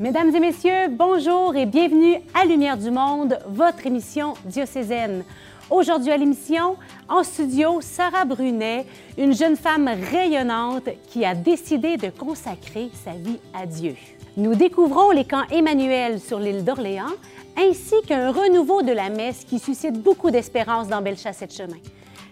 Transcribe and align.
Mesdames 0.00 0.34
et 0.34 0.40
messieurs, 0.40 0.88
bonjour 0.88 1.54
et 1.56 1.66
bienvenue 1.66 2.14
à 2.32 2.46
Lumière 2.46 2.78
du 2.78 2.90
Monde, 2.90 3.38
votre 3.46 3.86
émission 3.86 4.32
diocésaine. 4.46 5.24
Aujourd'hui 5.68 6.10
à 6.10 6.16
l'émission, 6.16 6.76
en 7.06 7.22
studio, 7.22 7.82
Sarah 7.82 8.24
Brunet, 8.24 8.86
une 9.18 9.34
jeune 9.34 9.56
femme 9.56 9.90
rayonnante 10.10 10.88
qui 11.08 11.26
a 11.26 11.34
décidé 11.34 11.98
de 11.98 12.08
consacrer 12.08 12.88
sa 13.04 13.10
vie 13.10 13.40
à 13.52 13.66
Dieu. 13.66 13.94
Nous 14.38 14.54
découvrons 14.54 15.10
les 15.10 15.26
camps 15.26 15.44
Emmanuel 15.50 16.18
sur 16.18 16.38
l'île 16.38 16.64
d'Orléans, 16.64 17.12
ainsi 17.58 17.96
qu'un 18.06 18.32
renouveau 18.32 18.80
de 18.80 18.92
la 18.92 19.10
messe 19.10 19.44
qui 19.44 19.58
suscite 19.58 20.00
beaucoup 20.00 20.30
d'espérance 20.30 20.88
dans 20.88 21.02
Bellechasse-et-Chemin. 21.02 21.76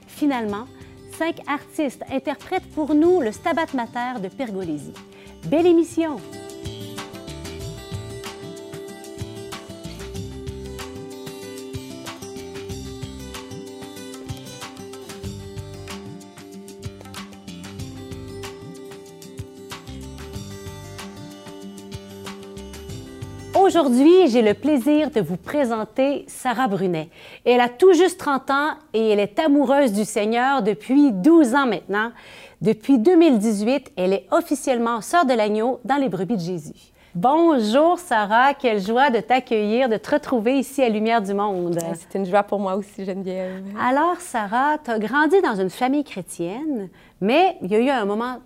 Finalement, 0.06 0.64
cinq 1.18 1.42
artistes 1.46 2.02
interprètent 2.10 2.70
pour 2.74 2.94
nous 2.94 3.20
le 3.20 3.30
Stabat 3.30 3.74
Mater 3.74 4.22
de 4.22 4.28
Pergolesi. 4.28 4.94
Belle 5.44 5.66
émission! 5.66 6.16
Aujourd'hui, 23.68 24.28
j'ai 24.28 24.40
le 24.40 24.54
plaisir 24.54 25.10
de 25.10 25.20
vous 25.20 25.36
présenter 25.36 26.24
Sarah 26.26 26.68
Brunet. 26.68 27.10
Elle 27.44 27.60
a 27.60 27.68
tout 27.68 27.92
juste 27.92 28.18
30 28.18 28.50
ans 28.50 28.70
et 28.94 29.10
elle 29.10 29.20
est 29.20 29.38
amoureuse 29.38 29.92
du 29.92 30.06
Seigneur 30.06 30.62
depuis 30.62 31.12
12 31.12 31.54
ans 31.54 31.66
maintenant. 31.66 32.12
Depuis 32.62 32.98
2018, 32.98 33.92
elle 33.98 34.14
est 34.14 34.26
officiellement 34.30 35.02
sœur 35.02 35.26
de 35.26 35.34
l'agneau 35.34 35.80
dans 35.84 35.96
les 35.96 36.08
brebis 36.08 36.36
de 36.36 36.40
Jésus. 36.40 36.94
Bonjour 37.14 37.98
Sarah, 37.98 38.54
quelle 38.54 38.80
joie 38.80 39.10
de 39.10 39.20
t'accueillir, 39.20 39.90
de 39.90 39.98
te 39.98 40.12
retrouver 40.12 40.54
ici 40.54 40.82
à 40.82 40.88
Lumière 40.88 41.20
du 41.20 41.34
Monde. 41.34 41.78
C'est 41.94 42.18
une 42.18 42.24
joie 42.24 42.44
pour 42.44 42.60
moi 42.60 42.74
aussi, 42.74 43.04
Geneviève. 43.04 43.64
Alors 43.78 44.16
Sarah, 44.18 44.78
tu 44.82 44.90
as 44.90 44.98
grandi 44.98 45.42
dans 45.42 45.56
une 45.56 45.68
famille 45.68 46.04
chrétienne, 46.04 46.88
mais 47.20 47.58
il 47.60 47.70
y 47.70 47.74
a 47.74 47.80
eu 47.80 47.90
un 47.90 48.06
moment 48.06 48.38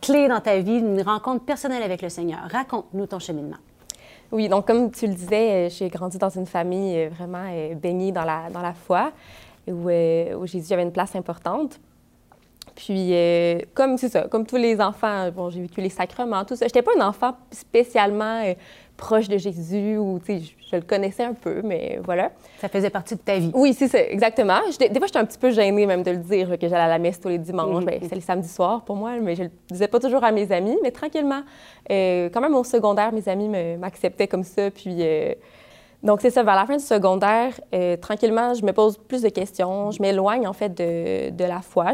clé 0.00 0.26
dans 0.26 0.40
ta 0.40 0.58
vie, 0.60 0.78
une 0.78 1.02
rencontre 1.02 1.44
personnelle 1.44 1.82
avec 1.82 2.00
le 2.00 2.08
Seigneur. 2.08 2.48
Raconte-nous 2.50 3.04
ton 3.08 3.18
cheminement. 3.18 3.58
Oui, 4.30 4.48
donc 4.48 4.66
comme 4.66 4.90
tu 4.90 5.06
le 5.06 5.14
disais, 5.14 5.68
euh, 5.68 5.70
j'ai 5.70 5.88
grandi 5.88 6.18
dans 6.18 6.28
une 6.28 6.44
famille 6.44 6.98
euh, 6.98 7.08
vraiment 7.08 7.46
euh, 7.50 7.74
baignée 7.74 8.12
dans 8.12 8.24
la, 8.24 8.50
dans 8.50 8.60
la 8.60 8.74
foi, 8.74 9.12
où, 9.66 9.88
Jésus 10.46 10.72
avait 10.72 10.82
une 10.82 10.92
place 10.92 11.16
importante. 11.16 11.80
Puis, 12.74 13.12
comme 13.74 13.98
ça, 13.98 14.28
comme 14.28 14.46
tous 14.46 14.56
les 14.56 14.80
enfants, 14.80 15.30
bon, 15.32 15.50
j'ai 15.50 15.60
vécu 15.60 15.80
les 15.80 15.90
sacrements, 15.90 16.44
tout 16.44 16.54
ça. 16.54 16.66
J'étais 16.66 16.80
pas 16.80 16.92
un 16.96 17.06
enfant 17.06 17.36
spécialement 17.50 18.44
proche 18.98 19.28
de 19.28 19.38
Jésus 19.38 19.96
ou, 19.96 20.18
tu 20.18 20.40
sais, 20.40 20.54
je, 20.70 20.76
le 20.76 20.82
connaissais 20.82 21.24
un 21.24 21.32
peu, 21.32 21.62
mais 21.62 21.98
voilà. 22.04 22.32
Ça 22.60 22.68
faisait 22.68 22.90
partie 22.90 23.14
de 23.14 23.20
ta 23.20 23.38
vie. 23.38 23.50
Oui, 23.54 23.72
c'est 23.72 23.88
ça, 23.88 23.98
exactement. 23.98 24.58
des 24.78 24.88
fois, 24.98 25.06
j'étais 25.06 25.18
un 25.18 25.24
petit 25.24 25.38
peu 25.38 25.50
gênée 25.50 25.86
même 25.86 26.02
de 26.02 26.10
le 26.10 26.18
dire, 26.18 26.58
que 26.58 26.68
j'allais 26.68 26.82
à 26.82 26.88
la 26.88 26.98
messe 26.98 27.18
tous 27.18 27.28
les 27.28 27.38
dimanches. 27.38 27.84
Mm 27.84 27.88
c'est 28.08 28.14
le 28.14 28.20
samedi 28.20 28.48
soir 28.48 28.84
pour 28.84 28.96
moi, 28.96 29.12
mais 29.20 29.34
je 29.34 29.44
le 29.44 29.50
disais 29.70 29.88
pas 29.88 30.00
toujours 30.00 30.24
à 30.24 30.32
mes 30.32 30.50
amis, 30.52 30.76
mais 30.82 30.90
tranquillement. 30.90 31.42
Euh, 31.90 32.28
quand 32.32 32.40
même, 32.40 32.54
au 32.54 32.64
secondaire, 32.64 33.12
mes 33.12 33.28
amis 33.28 33.48
m'acceptaient 33.78 34.28
comme 34.28 34.44
ça, 34.44 34.70
puis... 34.70 34.96
Euh, 35.00 35.32
donc, 36.02 36.20
c'est 36.20 36.30
ça, 36.30 36.44
vers 36.44 36.54
la 36.54 36.64
fin 36.64 36.76
du 36.76 36.84
secondaire, 36.84 37.52
euh, 37.74 37.96
tranquillement, 37.96 38.54
je 38.54 38.64
me 38.64 38.72
pose 38.72 38.98
plus 38.98 39.22
de 39.22 39.30
questions, 39.30 39.90
je 39.90 40.00
m'éloigne, 40.00 40.46
en 40.46 40.52
fait, 40.52 40.68
de, 40.68 41.30
de 41.30 41.44
la 41.44 41.60
foi. 41.60 41.92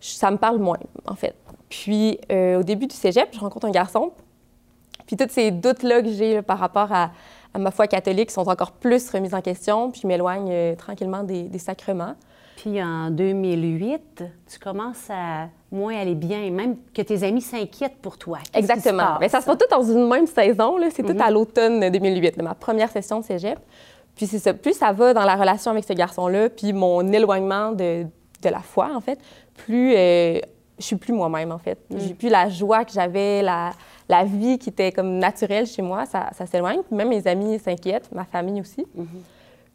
ça 0.00 0.30
me 0.30 0.38
parle 0.38 0.58
moins, 0.58 0.78
en 1.06 1.14
fait. 1.14 1.34
Puis, 1.68 2.18
au 2.30 2.62
début 2.62 2.86
du 2.86 2.94
cégep, 2.94 3.28
je 3.32 3.40
rencontre 3.40 3.66
un 3.66 3.70
garçon, 3.70 4.12
puis 5.14 5.26
tous 5.26 5.32
ces 5.34 5.50
doutes-là 5.50 6.00
que 6.00 6.08
j'ai 6.10 6.40
par 6.40 6.58
rapport 6.58 6.90
à, 6.90 7.10
ma 7.58 7.70
foi 7.70 7.86
catholique 7.86 8.30
sont 8.30 8.48
encore 8.48 8.72
plus 8.72 9.10
remis 9.10 9.34
en 9.34 9.42
question, 9.42 9.90
puis 9.90 10.00
je 10.02 10.06
m'éloigne 10.06 10.48
euh, 10.50 10.74
tranquillement 10.74 11.22
des, 11.22 11.58
sacrements. 11.58 12.14
Puis 12.56 12.82
en 12.82 13.10
2008, 13.10 14.24
tu 14.50 14.58
commences 14.58 15.10
à 15.10 15.48
moins 15.70 15.98
aller 15.98 16.14
bien, 16.14 16.50
même 16.50 16.76
que 16.94 17.02
tes 17.02 17.24
amis 17.24 17.42
s'inquiètent 17.42 17.98
pour 18.00 18.16
toi. 18.16 18.38
Exactement. 18.54 19.18
Mais 19.20 19.28
ça 19.28 19.42
se 19.42 19.46
passe 19.46 19.58
tout 19.58 19.66
dans 19.70 19.82
une 19.82 20.08
même 20.08 20.26
saison, 20.26 20.78
c'est 20.90 21.02
tout 21.02 21.12
mhm. 21.12 21.20
à 21.20 21.30
l'automne 21.30 21.90
2008, 21.90 22.40
ma 22.40 22.54
première 22.54 22.90
session 22.90 23.20
de 23.20 23.24
cégep. 23.26 23.58
Puis 24.16 24.26
c'est 24.26 24.38
ça, 24.38 24.54
plus 24.54 24.74
ça 24.74 24.92
va 24.92 25.12
dans 25.12 25.24
la 25.24 25.36
relation 25.36 25.72
avec 25.72 25.84
ce 25.84 25.92
garçon-là, 25.92 26.48
puis 26.48 26.72
mon 26.72 27.06
éloignement 27.12 27.72
de, 27.72 28.04
de, 28.42 28.48
la 28.48 28.60
foi, 28.60 28.88
en 28.94 29.00
fait, 29.02 29.18
plus 29.56 29.94
euh, 29.94 30.38
je 30.78 30.84
suis 30.84 30.96
plus 30.96 31.12
moi-même, 31.12 31.52
en 31.52 31.58
fait. 31.58 31.78
Mhm. 31.90 32.00
J'ai 32.00 32.14
plus 32.14 32.28
la 32.30 32.48
joie 32.48 32.86
que 32.86 32.92
j'avais, 32.92 33.42
la, 33.42 33.72
la 34.08 34.24
vie 34.24 34.58
qui 34.58 34.70
était 34.70 34.92
comme 34.92 35.18
naturelle 35.18 35.66
chez 35.66 35.82
moi, 35.82 36.06
ça, 36.06 36.30
s'éloigne. 36.46 36.80
même 36.90 37.08
mes 37.08 37.26
amis 37.26 37.58
s'inquiètent, 37.58 38.10
ma 38.12 38.24
famille 38.24 38.60
aussi. 38.60 38.86
Mm-hmm. 38.96 39.06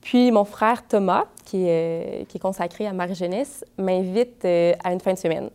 Puis 0.01 0.31
mon 0.31 0.45
frère 0.45 0.87
Thomas, 0.87 1.25
qui 1.45 1.67
est, 1.67 2.27
qui 2.29 2.37
est 2.37 2.39
consacré 2.39 2.87
à 2.87 2.93
Marie-Jeunesse, 2.93 3.65
m'invite 3.77 4.45
euh, 4.45 4.73
à 4.83 4.93
une 4.93 4.99
fin 4.99 5.13
de 5.13 5.17
semaine 5.17 5.49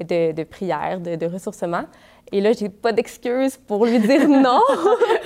de, 0.00 0.32
de 0.32 0.44
prière, 0.44 1.00
de, 1.00 1.26
ressourcement. 1.26 1.82
Et 2.30 2.40
là, 2.40 2.52
j'ai 2.52 2.68
pas 2.68 2.92
d'excuse 2.92 3.56
pour 3.56 3.84
lui 3.86 3.98
dire 3.98 4.28
non. 4.28 4.60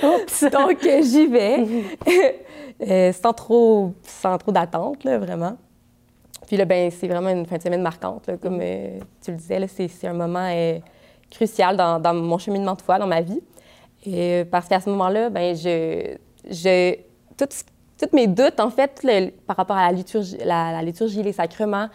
Donc, 0.01 0.85
euh, 0.85 1.01
j'y 1.03 1.27
vais, 1.27 1.65
euh, 2.87 3.13
sans 3.13 3.33
trop, 3.33 3.93
sans 4.03 4.37
trop 4.37 4.51
d'attente, 4.51 5.05
vraiment. 5.05 5.57
Puis 6.47 6.57
là, 6.57 6.65
ben, 6.65 6.91
c'est 6.91 7.07
vraiment 7.07 7.29
une 7.29 7.45
fin 7.45 7.57
de 7.57 7.61
semaine 7.61 7.81
marquante. 7.81 8.29
comme 8.41 8.59
mm-hmm. 8.59 8.99
tu 9.23 9.31
le 9.31 9.37
disais, 9.37 9.67
c'est 9.67 10.07
un 10.07 10.13
moment 10.13 10.49
crucial 11.33 11.75
dans, 11.75 12.13
mon 12.13 12.37
cheminement 12.37 12.75
de 12.75 12.81
foi, 12.81 12.99
dans 12.99 13.07
ma 13.07 13.21
vie. 13.21 13.41
Et 14.05 14.45
parce 14.51 14.67
qu'à 14.67 14.79
ce 14.79 14.89
moment-là, 14.89 15.29
ben 15.29 15.55
je, 15.55 16.15
je 16.49 16.95
toutes 17.37 18.13
mes 18.13 18.27
doutes, 18.27 18.59
en 18.59 18.69
fait, 18.69 19.05
par 19.47 19.57
rapport 19.57 19.77
à 19.77 19.87
la 19.87 19.91
liturgie, 19.91 20.37
la, 20.43 20.81
liturgie 20.81 21.23
les 21.23 21.33
sacrements, 21.33 21.87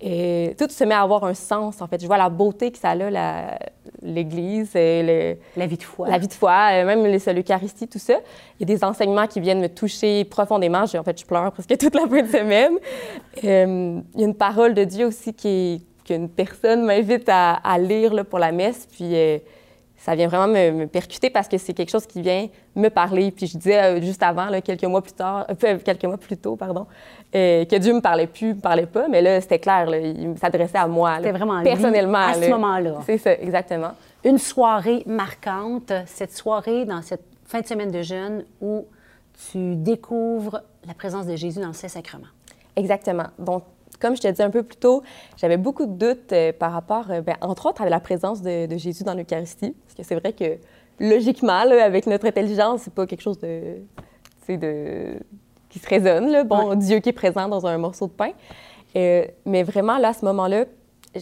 et 0.00 0.54
tout 0.58 0.68
se 0.68 0.84
met 0.84 0.94
à 0.94 1.00
avoir 1.00 1.24
un 1.24 1.32
sens, 1.32 1.80
en 1.80 1.86
fait. 1.86 2.00
Je 2.02 2.06
vois 2.06 2.18
la 2.18 2.28
beauté 2.28 2.70
que 2.70 2.78
ça 2.78 2.90
a, 2.90 3.58
l'Église, 4.02 4.72
le, 4.74 5.36
la 5.56 5.66
vie 5.66 5.78
de 5.78 5.82
foi. 5.82 6.08
La 6.08 6.18
vie 6.18 6.28
de 6.28 6.34
foi, 6.34 6.68
euh, 6.72 6.84
même 6.84 7.04
l'Eucharistie, 7.06 7.88
tout 7.88 7.98
ça. 7.98 8.18
Il 8.60 8.68
y 8.68 8.72
a 8.72 8.76
des 8.76 8.84
enseignements 8.84 9.26
qui 9.26 9.40
viennent 9.40 9.60
me 9.60 9.68
toucher 9.68 10.24
profondément. 10.24 10.82
en 10.82 11.02
fait, 11.02 11.18
je 11.18 11.24
pleure 11.24 11.50
presque 11.50 11.76
toute 11.78 11.94
la 11.94 12.06
fin 12.06 12.22
de 12.22 12.28
semaine. 12.28 12.74
Euh, 13.42 14.00
il 14.14 14.20
y 14.20 14.24
a 14.24 14.26
une 14.26 14.34
parole 14.34 14.74
de 14.74 14.84
Dieu 14.84 15.06
aussi 15.06 15.32
qui 15.32 15.48
est 15.48 15.80
qu'une 16.06 16.28
personne 16.28 16.84
m'invite 16.84 17.28
à, 17.28 17.78
lire 17.78 18.14
là, 18.14 18.24
pour 18.24 18.38
la 18.38 18.52
messe. 18.52 18.86
Puis 18.90 19.14
euh, 19.14 19.38
ça 19.96 20.14
vient 20.14 20.28
vraiment 20.28 20.46
me, 20.46 20.86
percuter 20.86 21.30
parce 21.30 21.48
que 21.48 21.58
c'est 21.58 21.74
quelque 21.74 21.90
chose 21.90 22.06
qui 22.06 22.22
vient 22.22 22.48
me 22.74 22.88
parler. 22.88 23.30
Puis 23.30 23.48
je 23.48 23.58
disais 23.58 23.82
euh, 23.82 24.00
juste 24.00 24.22
avant, 24.22 24.46
là, 24.46 24.60
quelques 24.60 24.84
mois 24.84 25.02
plus 25.02 25.12
tard, 25.12 25.46
euh, 25.64 25.78
quelques 25.84 26.04
mois 26.04 26.16
plus 26.16 26.36
tôt, 26.36 26.56
pardon, 26.56 26.86
que 27.32 27.78
Dieu 27.78 27.92
me 27.92 28.00
parlait 28.00 28.28
plus, 28.28 28.54
me 28.54 28.60
parlait 28.60 28.86
pas. 28.86 29.08
Mais 29.08 29.20
là, 29.20 29.40
c'était 29.40 29.58
clair, 29.58 29.88
il 29.94 30.38
s'adressait 30.38 30.78
à 30.78 30.86
moi. 30.86 31.16
C'était 31.16 31.32
vraiment 31.32 31.62
personnellement. 31.62 32.18
à 32.18 32.34
ce 32.34 32.48
moment-là. 32.48 33.00
C'est 33.04 33.18
ça, 33.18 33.32
exactement. 33.34 33.92
Une 34.24 34.38
soirée 34.38 35.02
marquante, 35.06 35.92
cette 36.06 36.32
soirée 36.32 36.84
dans 36.84 37.02
cette 37.02 37.24
fin 37.44 37.60
de 37.60 37.66
semaine 37.66 37.90
de 37.90 38.02
jeûne 38.02 38.44
où 38.60 38.86
tu 39.50 39.76
découvres 39.76 40.62
la 40.86 40.94
présence 40.94 41.26
de 41.26 41.36
Jésus 41.36 41.60
dans 41.60 41.68
le 41.68 41.74
Saint-Sacrement. 41.74 42.26
Exactement. 42.74 43.26
Donc, 43.38 43.64
comme 44.00 44.16
je 44.16 44.22
te 44.22 44.28
dit 44.28 44.42
un 44.42 44.50
peu 44.50 44.62
plus 44.62 44.76
tôt, 44.76 45.02
j'avais 45.36 45.56
beaucoup 45.56 45.86
de 45.86 45.92
doutes 45.92 46.32
euh, 46.32 46.52
par 46.52 46.72
rapport, 46.72 47.10
euh, 47.10 47.20
ben, 47.20 47.36
entre 47.40 47.66
autres, 47.66 47.82
à 47.82 47.88
la 47.88 48.00
présence 48.00 48.42
de, 48.42 48.68
Jésus 48.76 49.04
dans 49.04 49.14
l'Eucharistie. 49.14 49.74
Parce 49.84 49.94
que 49.94 50.02
c'est 50.02 50.14
vrai 50.14 50.32
que, 50.32 50.58
logiquement, 50.98 51.60
avec 51.60 52.06
notre 52.06 52.26
intelligence, 52.26 52.82
c'est 52.82 52.94
pas 52.94 53.06
quelque 53.06 53.22
chose 53.22 53.38
de, 53.38 53.76
de 54.48 55.14
qui 55.68 55.78
se 55.78 55.88
résonne. 55.88 56.42
Bon, 56.44 56.74
Dieu 56.74 57.00
qui 57.00 57.10
est 57.10 57.12
présent 57.12 57.48
dans 57.48 57.66
un 57.66 57.78
morceau 57.78 58.06
de 58.06 58.12
pain. 58.12 58.30
Euh, 58.96 59.24
mais 59.44 59.62
vraiment, 59.62 59.98
là, 59.98 60.08
à 60.08 60.12
ce 60.12 60.24
moment-là, 60.24 60.64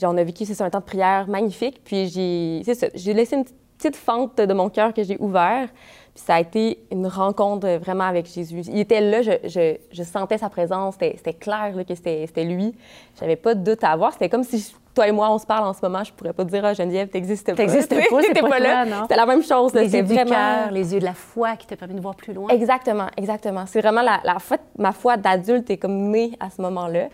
on 0.02 0.16
a 0.16 0.24
vécu, 0.24 0.44
c'est 0.44 0.60
un 0.62 0.70
temps 0.70 0.80
de 0.80 0.84
prière 0.84 1.28
magnifique. 1.28 1.80
Puis 1.84 2.08
j'ai 2.08 3.14
laissé 3.14 3.36
une 3.36 3.44
petite 3.78 3.96
fente 3.96 4.36
de 4.38 4.54
mon 4.54 4.68
cœur 4.68 4.94
que 4.94 5.02
j'ai 5.02 5.16
ouvert. 5.18 5.68
Puis 6.14 6.22
ça 6.24 6.36
a 6.36 6.40
été 6.40 6.78
une 6.92 7.08
rencontre 7.08 7.68
vraiment 7.78 8.04
avec 8.04 8.26
Jésus. 8.26 8.60
Il 8.68 8.78
était 8.78 9.00
là, 9.00 9.22
je, 9.22 9.76
je, 9.90 10.02
sentais 10.04 10.38
sa 10.38 10.48
présence, 10.48 10.94
c'était 10.94 11.32
clair 11.32 11.74
que 11.86 11.94
c'était 11.94 12.44
lui. 12.44 12.74
J'avais 13.18 13.36
pas 13.36 13.54
de 13.54 13.64
doute 13.64 13.82
à 13.82 13.90
avoir. 13.90 14.12
C'était 14.12 14.28
comme 14.28 14.44
si 14.44 14.74
toi 14.94 15.08
et 15.08 15.12
moi, 15.12 15.28
on 15.30 15.38
se 15.38 15.46
parle 15.46 15.66
en 15.66 15.72
ce 15.72 15.80
moment, 15.82 16.04
je 16.04 16.12
pourrais 16.12 16.32
pas 16.32 16.44
te 16.44 16.50
dire, 16.50 16.64
ah, 16.64 16.72
Geneviève, 16.72 17.08
t'existes 17.08 17.46
pas. 17.46 17.54
T'existes 17.54 17.88
pas, 18.10 18.22
c'était 18.22 18.40
pas, 18.40 18.60
là. 18.60 18.84
C'était 19.02 19.16
la 19.16 19.26
même 19.26 19.42
chose. 19.42 19.74
Les 19.74 19.92
yeux 19.92 20.04
vraiment... 20.04 20.24
du 20.24 20.30
cœur, 20.30 20.70
les 20.70 20.94
yeux 20.94 21.00
de 21.00 21.04
la 21.04 21.14
foi 21.14 21.56
qui 21.56 21.66
te 21.66 21.74
permettent 21.74 21.96
de 21.96 22.02
voir 22.02 22.14
plus 22.14 22.32
loin. 22.32 22.48
Exactement, 22.48 23.08
exactement. 23.16 23.64
C'est 23.66 23.80
vraiment 23.80 24.02
la, 24.02 24.20
la 24.22 24.38
foi, 24.38 24.58
ma 24.78 24.92
foi 24.92 25.16
d'adulte 25.16 25.68
est 25.70 25.78
comme 25.78 26.10
née 26.10 26.32
à 26.38 26.48
ce 26.48 26.62
moment-là. 26.62 27.08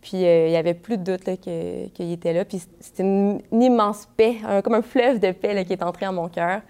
Puis 0.00 0.24
euh, 0.26 0.48
il 0.48 0.52
y 0.52 0.56
avait 0.56 0.74
plus 0.74 0.98
de 0.98 1.04
doute 1.04 1.40
qu'il 1.40 2.12
était 2.12 2.32
là. 2.32 2.44
Puis 2.44 2.62
c'était 2.80 3.02
une, 3.04 3.40
immense 3.52 4.08
paix, 4.16 4.38
comme 4.64 4.74
un 4.74 4.82
fleuve 4.82 5.20
de 5.20 5.30
paix 5.30 5.64
qui 5.64 5.72
est 5.72 5.82
entré 5.82 6.06
en 6.06 6.12
mon 6.12 6.28
cœur 6.28 6.62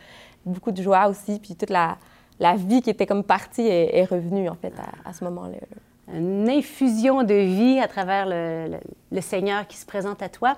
beaucoup 0.45 0.73
de 0.73 0.83
joie 0.83 1.09
aussi, 1.09 1.39
puis 1.39 1.55
toute 1.55 1.71
la, 1.71 1.99
la 2.41 2.57
vie 2.57 2.83
qui 2.83 2.91
était 2.91 3.07
comme 3.07 3.23
partie 3.23 3.67
est, 3.67 4.05
revenue, 4.05 4.49
en 4.49 4.55
fait, 4.55 4.73
à, 5.05 5.13
ce 5.13 5.23
moment-là. 5.25 5.59
une 6.13 6.49
infusion 6.49 7.23
de 7.23 7.35
vie 7.35 7.79
à 7.79 7.87
travers 7.87 8.27
le, 8.27 9.21
Seigneur 9.21 9.67
qui 9.67 9.77
se 9.77 9.85
présente 9.85 10.23
à 10.23 10.29
toi. 10.31 10.57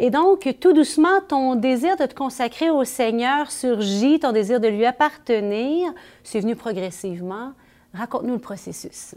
Et 0.00 0.10
donc, 0.10 0.56
tout 0.60 0.72
doucement, 0.72 1.20
ton 1.26 1.54
désir 1.54 1.96
de 1.96 2.06
te 2.06 2.14
consacrer 2.14 2.70
au 2.70 2.84
Seigneur 2.84 3.50
surgit, 3.52 4.18
ton 4.18 4.32
désir 4.32 4.58
de 4.60 4.68
lui 4.68 4.84
appartenir, 4.84 5.92
c'est 6.24 6.40
venu 6.40 6.56
progressivement. 6.56 7.52
Raconte-nous 7.94 8.34
le 8.34 8.40
processus. 8.40 9.14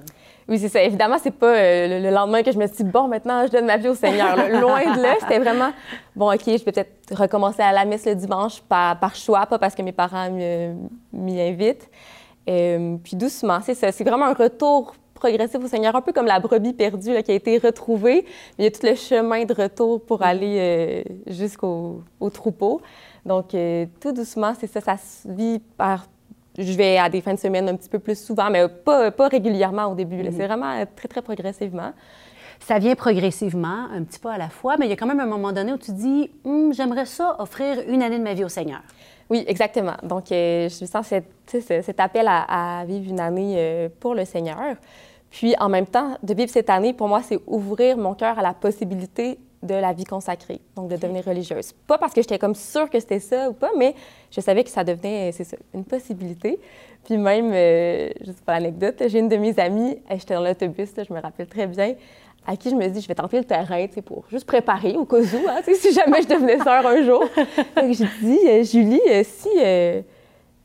Oui, 0.50 0.60
c'est 0.60 0.68
ça. 0.68 0.84
Évidemment, 0.84 1.16
c'est 1.22 1.32
pas 1.32 1.56
euh, 1.56 2.02
le, 2.02 2.10
lendemain 2.10 2.44
que 2.44 2.52
je 2.52 2.58
me 2.58 2.68
suis 2.68 2.84
dit, 2.84 2.92
bon, 2.92 3.08
maintenant, 3.08 3.46
je 3.48 3.52
donne 3.52 3.66
ma 3.66 3.78
vie 3.78 3.88
au 3.88 3.96
Seigneur. 3.96 4.36
Loin 4.60 4.96
de 4.96 5.02
là, 5.02 5.16
c'était 5.22 5.40
vraiment, 5.40 5.72
bon, 6.14 6.34
OK, 6.34 6.42
je 6.46 6.52
vais 6.52 6.72
peut-être 6.72 6.92
recommencer 7.12 7.62
à 7.62 7.72
la 7.72 7.86
messe 7.86 8.06
le 8.06 8.16
dimanche 8.16 8.62
par, 8.62 9.00
par 9.00 9.16
choix, 9.16 9.46
pas 9.46 9.60
parce 9.60 9.76
que 9.76 9.82
mes 9.82 9.94
parents 9.94 10.30
m'y 10.30 11.42
invitent. 11.42 11.90
Euh, 12.50 12.98
puis 13.02 13.16
doucement, 13.16 13.60
c'est 13.64 13.76
ça. 13.76 13.94
C'est 13.94 14.04
vraiment 14.04 14.26
un 14.26 14.34
retour 14.34 14.94
progressif 15.14 15.64
au 15.64 15.68
Seigneur, 15.68 15.96
un 15.96 16.02
peu 16.02 16.12
comme 16.12 16.26
la 16.26 16.42
brebis 16.42 16.74
perdue 16.74 17.14
là, 17.14 17.24
qui 17.24 17.32
a 17.32 17.36
été 17.36 17.58
retrouvée. 17.58 18.26
Il 18.60 18.66
y 18.66 18.68
a 18.68 18.72
tout 18.72 18.86
le 18.86 18.96
chemin 18.96 19.46
de 19.46 19.54
retour 19.54 20.02
pour 20.02 20.20
mm. 20.20 20.24
aller 20.24 20.58
euh, 20.60 21.04
jusqu'au 21.28 22.04
troupeau. 22.34 22.82
Donc, 23.26 23.56
tout 24.02 24.12
doucement, 24.12 24.54
c'est 24.60 24.68
ça, 24.68 24.82
ça 24.82 24.98
se 24.98 25.28
vit 25.28 25.60
par 25.78 26.06
je 26.58 26.72
vais 26.74 26.98
à 26.98 27.10
des 27.10 27.22
fins 27.22 27.34
de 27.34 27.40
semaine 27.40 27.70
un 27.70 27.76
petit 27.76 27.90
peu 27.90 28.00
plus 28.00 28.18
souvent, 28.18 28.50
mais 28.50 28.68
pas, 28.68 29.12
pas 29.12 29.28
régulièrement 29.28 29.86
au 29.88 29.96
début. 29.96 30.18
Mhm. 30.18 30.32
C'est 30.36 30.48
vraiment 30.48 30.86
très, 30.96 31.08
très 31.08 31.22
progressivement. 31.22 31.92
Ça 32.60 32.80
vient 32.80 32.96
progressivement, 32.96 33.88
un 33.94 34.04
petit 34.04 34.20
peu 34.20 34.30
à 34.30 34.38
la 34.38 34.50
fois, 34.50 34.76
mais 34.80 34.86
il 34.86 34.90
y 34.90 34.94
a 34.94 34.96
quand 34.96 35.06
même 35.06 35.20
un 35.20 35.26
moment 35.26 35.52
donné 35.52 35.74
où 35.74 35.78
tu 35.78 35.92
dis 35.92 36.32
hum, 36.46 36.74
j'aimerais 36.74 37.06
ça 37.06 37.36
offrir 37.40 37.80
une 37.88 38.02
année 38.02 38.18
de 38.18 38.24
ma 38.24 38.34
vie 38.34 38.46
au 38.46 38.50
Seigneur. 38.50 38.82
Oui, 39.30 39.44
exactement. 39.48 39.96
Donc, 40.04 40.32
euh, 40.32 40.70
je 40.70 40.86
sens 40.86 41.08
cet, 41.08 41.26
cet 41.48 42.00
appel 42.00 42.28
à, 42.28 42.84
vivre 42.86 43.10
une 43.10 43.20
année 43.20 43.56
euh, 43.58 43.90
pour 44.00 44.14
le 44.14 44.24
Seigneur. 44.24 44.76
Puis, 45.32 45.56
en 45.60 45.68
même 45.68 45.88
temps, 45.88 46.18
de 46.22 46.34
vivre 46.34 46.52
cette 46.52 46.70
année, 46.70 46.94
pour 46.94 47.08
moi, 47.08 47.22
c'est 47.24 47.40
ouvrir 47.48 47.98
mon 47.98 48.14
cœur 48.14 48.38
à 48.38 48.42
la 48.42 48.54
possibilité 48.54 49.40
de 49.66 49.76
la 49.76 49.94
vie 49.94 50.04
consacrée, 50.04 50.62
donc 50.76 50.90
de 50.90 50.96
devenir 50.96 51.26
religieuse. 51.26 51.74
Pas 51.88 51.98
parce 51.98 52.14
que 52.14 52.22
j'étais 52.22 52.40
comme 52.40 52.56
sûre 52.56 52.90
que 52.90 53.00
c'était 53.00 53.20
ça 53.20 53.50
ou 53.50 53.54
pas, 53.54 53.72
mais 53.78 53.96
je 54.32 54.42
savais 54.42 54.64
que 54.64 54.70
ça 54.70 54.84
devenait, 54.84 55.32
c'est 55.32 55.44
ça, 55.44 55.58
une 55.74 55.86
possibilité. 55.86 56.60
Puis 57.04 57.18
même, 57.18 57.52
euh, 57.54 58.10
juste 58.22 58.42
pour 58.42 58.54
l'anecdote, 58.54 59.04
j'ai 59.08 59.20
une 59.20 59.30
de 59.30 59.38
mes 59.38 59.60
amies, 59.60 59.98
j'étais 60.10 60.34
dans 60.34 60.44
l'autobus, 60.44 60.90
je 60.98 61.14
me 61.14 61.20
rappelle 61.20 61.48
très 61.48 61.68
bien, 61.68 61.96
à 62.48 62.56
qui 62.56 62.70
je 62.70 62.76
me 62.76 62.88
dis, 62.88 63.02
je 63.02 63.08
vais 63.08 63.16
tenter 63.16 63.38
le 63.38 63.46
terrain, 63.46 63.88
tu 63.88 63.96
sais, 63.96 64.02
pour 64.02 64.24
juste 64.30 64.46
préparer 64.46 64.96
au 64.96 65.06
cas 65.06 65.18
où, 65.18 65.50
hein, 65.50 65.62
si 65.74 65.94
jamais 65.94 66.22
je 66.22 66.28
devenais 66.28 66.60
sœur 66.60 66.86
un 66.86 67.04
jour. 67.04 67.24
Donc, 67.76 67.94
j'ai 67.94 68.08
dit, 68.22 68.40
euh, 68.48 68.64
Julie, 68.64 69.02
euh, 69.10 69.24
si 69.24 69.50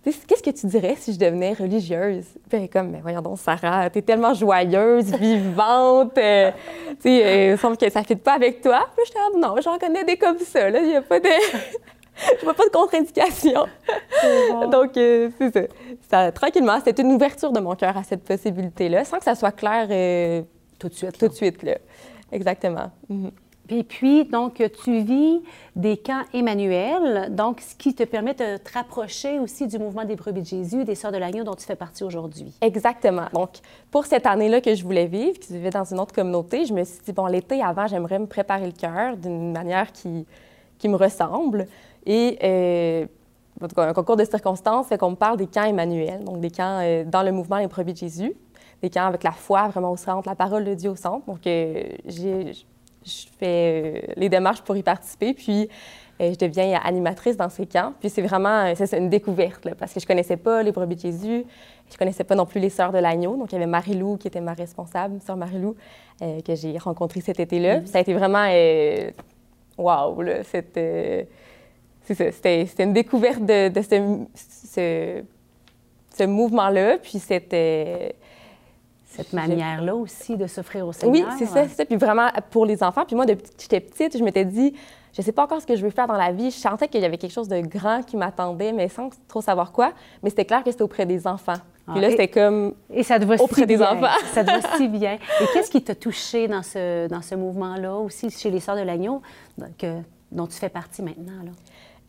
Qu'est-ce 0.02 0.42
que 0.42 0.50
tu 0.50 0.66
dirais 0.66 0.96
si 0.98 1.12
je 1.12 1.18
devenais 1.18 1.52
religieuse? 1.52 2.24
Puis 2.48 2.70
comme, 2.70 2.90
mais 2.90 3.00
voyons 3.00 3.20
donc, 3.20 3.38
Sarah, 3.38 3.90
t'es 3.90 4.00
tellement 4.00 4.32
joyeuse, 4.32 5.12
vivante, 5.14 6.16
euh, 6.16 6.50
tu 6.88 6.96
sais, 7.00 7.26
euh, 7.26 7.52
il 7.52 7.58
semble 7.58 7.76
que 7.76 7.90
ça 7.90 8.00
ne 8.00 8.06
fit 8.06 8.16
pas 8.16 8.34
avec 8.34 8.62
toi. 8.62 8.88
Puis 8.96 9.04
je 9.06 9.12
dis, 9.12 9.40
non, 9.40 9.56
j'en 9.62 9.78
connais 9.78 10.04
des 10.04 10.16
comme 10.16 10.38
ça, 10.38 10.70
là, 10.70 10.80
il 10.80 10.88
n'y 10.88 10.96
a 10.96 11.02
pas 11.02 11.20
de... 11.20 11.28
je 12.38 12.44
vois 12.44 12.54
pas 12.54 12.64
de 12.64 12.70
contre-indication. 12.70 13.66
Donc, 14.70 14.96
euh, 14.96 15.28
c'est 15.38 15.52
ça. 15.52 15.60
ça. 16.10 16.32
Tranquillement, 16.32 16.78
c'était 16.82 17.02
une 17.02 17.12
ouverture 17.12 17.52
de 17.52 17.60
mon 17.60 17.74
cœur 17.74 17.96
à 17.96 18.02
cette 18.02 18.24
possibilité-là, 18.24 19.04
sans 19.04 19.18
que 19.18 19.24
ça 19.24 19.34
soit 19.34 19.52
clair 19.52 19.86
tout 20.78 20.88
de 20.88 20.94
suite. 20.94 21.18
Tout 21.18 21.28
de 21.28 21.34
suite, 21.34 21.62
là. 21.62 21.76
Exactement. 22.32 22.90
Mhm. 23.08 23.30
Et 23.70 23.84
puis, 23.84 24.24
donc, 24.24 24.62
tu 24.82 25.00
vis 25.02 25.40
des 25.76 25.96
camps 25.96 26.22
Emmanuel, 26.34 27.34
donc 27.34 27.60
ce 27.60 27.76
qui 27.76 27.94
te 27.94 28.02
permet 28.02 28.34
de 28.34 28.56
te 28.56 28.72
rapprocher 28.74 29.38
aussi 29.38 29.68
du 29.68 29.78
mouvement 29.78 30.04
des 30.04 30.16
brebis 30.16 30.40
de 30.40 30.46
Jésus, 30.46 30.84
des 30.84 30.96
Sœurs 30.96 31.12
de 31.12 31.18
l'Agneau 31.18 31.44
dont 31.44 31.54
tu 31.54 31.64
fais 31.64 31.76
partie 31.76 32.02
aujourd'hui. 32.02 32.52
Exactement. 32.60 33.26
Donc, 33.32 33.50
pour 33.92 34.06
cette 34.06 34.26
année-là 34.26 34.60
que 34.60 34.74
je 34.74 34.82
voulais 34.82 35.06
vivre, 35.06 35.38
qui 35.38 35.52
vivais 35.52 35.70
dans 35.70 35.84
une 35.84 36.00
autre 36.00 36.12
communauté, 36.12 36.64
je 36.66 36.74
me 36.74 36.82
suis 36.82 36.98
dit, 37.04 37.12
bon, 37.12 37.26
l'été 37.26 37.62
avant, 37.62 37.86
j'aimerais 37.86 38.18
me 38.18 38.26
préparer 38.26 38.66
le 38.66 38.72
cœur 38.72 39.16
d'une 39.16 39.52
manière 39.52 39.92
qui, 39.92 40.26
qui 40.78 40.88
me 40.88 40.96
ressemble. 40.96 41.68
Et 42.06 42.38
euh, 42.42 43.06
un 43.76 43.92
concours 43.92 44.16
de 44.16 44.24
circonstances 44.24 44.88
fait 44.88 44.98
qu'on 44.98 45.10
me 45.10 45.16
parle 45.16 45.36
des 45.36 45.46
camps 45.46 45.64
Emmanuel, 45.64 46.24
donc 46.24 46.40
des 46.40 46.50
camps 46.50 46.80
euh, 46.82 47.04
dans 47.04 47.22
le 47.22 47.30
mouvement 47.30 47.60
des 47.60 47.68
brebis 47.68 47.92
de 47.92 47.98
Jésus, 47.98 48.32
des 48.82 48.90
camps 48.90 49.06
avec 49.06 49.22
la 49.22 49.32
foi 49.32 49.68
vraiment 49.68 49.92
au 49.92 49.96
centre, 49.96 50.28
la 50.28 50.34
parole 50.34 50.64
de 50.64 50.74
Dieu 50.74 50.90
au 50.90 50.96
centre. 50.96 51.24
Donc, 51.26 51.46
euh, 51.46 51.84
j'ai 52.06 52.52
je 53.04 53.26
fais 53.38 54.02
euh, 54.08 54.12
les 54.16 54.28
démarches 54.28 54.62
pour 54.62 54.76
y 54.76 54.82
participer, 54.82 55.34
puis 55.34 55.68
euh, 56.20 56.32
je 56.32 56.46
deviens 56.46 56.78
animatrice 56.84 57.36
dans 57.36 57.48
ces 57.48 57.66
camps. 57.66 57.92
Puis 58.00 58.10
c'est 58.10 58.22
vraiment 58.22 58.66
euh, 58.66 58.72
c'est 58.74 58.98
une 58.98 59.08
découverte, 59.08 59.66
parce 59.78 59.92
que 59.92 60.00
je 60.00 60.06
connaissais 60.06 60.36
pas 60.36 60.62
les 60.62 60.72
brebis 60.72 60.96
de 60.96 61.00
Jésus, 61.00 61.44
je 61.90 61.96
connaissais 61.96 62.24
pas 62.24 62.34
non 62.34 62.46
plus 62.46 62.60
les 62.60 62.70
Sœurs 62.70 62.92
de 62.92 62.98
l'Agneau. 62.98 63.36
Donc 63.36 63.52
il 63.52 63.54
y 63.54 63.56
avait 63.56 63.66
Marie-Lou 63.66 64.16
qui 64.16 64.28
était 64.28 64.40
ma 64.40 64.54
responsable, 64.54 65.20
Sœur 65.20 65.36
Marie-Lou, 65.36 65.74
que 66.20 66.54
j'ai 66.54 66.76
rencontrée 66.78 67.20
cet 67.20 67.40
été-là. 67.40 67.78
Mm-hmm. 67.78 67.86
Ça 67.86 67.98
a 67.98 68.00
été 68.02 68.12
vraiment, 68.12 68.46
waouh, 69.78 70.22
wow, 70.22 70.42
c'était, 70.44 71.26
c'était, 72.04 72.84
une 72.84 72.92
découverte 72.92 73.44
de, 73.44 73.72
ce, 73.80 74.26
ce, 74.36 75.22
ce 76.14 76.24
mouvement-là, 76.24 76.98
puis 76.98 77.18
c'était 77.18 78.14
cette 79.10 79.32
manière-là 79.32 79.94
aussi 79.94 80.36
de 80.36 80.46
s'offrir 80.46 80.86
au 80.86 80.92
Seigneur. 80.92 81.28
Oui, 81.28 81.34
c'est 81.38 81.46
ça, 81.46 81.66
c'est 81.68 81.74
ça. 81.74 81.84
Puis 81.84 81.96
vraiment, 81.96 82.28
pour 82.50 82.64
les 82.64 82.82
enfants, 82.82 83.04
puis 83.04 83.16
moi, 83.16 83.26
depuis 83.26 83.42
que 83.42 83.60
j'étais 83.60 83.80
petite, 83.80 84.16
je 84.16 84.22
m'étais 84.22 84.44
dit, 84.44 84.74
je 85.12 85.22
sais 85.22 85.32
pas 85.32 85.44
encore 85.44 85.60
ce 85.60 85.66
que 85.66 85.74
je 85.74 85.82
veux 85.82 85.90
faire 85.90 86.06
dans 86.06 86.16
la 86.16 86.32
vie. 86.32 86.50
Je 86.50 86.56
sentais 86.56 86.88
qu'il 86.88 87.00
y 87.00 87.04
avait 87.04 87.18
quelque 87.18 87.32
chose 87.32 87.48
de 87.48 87.60
grand 87.60 88.02
qui 88.02 88.16
m'attendait, 88.16 88.72
mais 88.72 88.88
sans 88.88 89.10
trop 89.26 89.40
savoir 89.40 89.72
quoi. 89.72 89.92
Mais 90.22 90.30
c'était 90.30 90.44
clair 90.44 90.62
que 90.62 90.70
c'était 90.70 90.84
auprès 90.84 91.06
des 91.06 91.26
enfants. 91.26 91.58
puis 91.86 91.96
ah, 91.96 92.00
là, 92.00 92.10
c'était 92.10 92.28
comme 92.28 92.74
et 92.92 93.02
ça 93.02 93.18
te 93.18 93.24
va 93.24 93.34
auprès 93.42 93.66
des 93.66 93.82
enfants. 93.82 94.06
ça 94.32 94.44
te 94.44 94.50
va 94.50 94.76
si 94.76 94.88
bien. 94.88 95.14
Et 95.40 95.44
qu'est-ce 95.52 95.70
qui 95.70 95.82
t'a 95.82 95.96
touché 95.96 96.46
dans 96.46 96.62
ce, 96.62 97.08
dans 97.08 97.22
ce 97.22 97.34
mouvement-là, 97.34 97.96
aussi 97.96 98.30
chez 98.30 98.50
les 98.50 98.60
Sœurs 98.60 98.76
de 98.76 98.82
l'Agneau, 98.82 99.22
dont 100.30 100.46
tu 100.46 100.56
fais 100.56 100.68
partie 100.68 101.02
maintenant? 101.02 101.42
Là? 101.44 101.50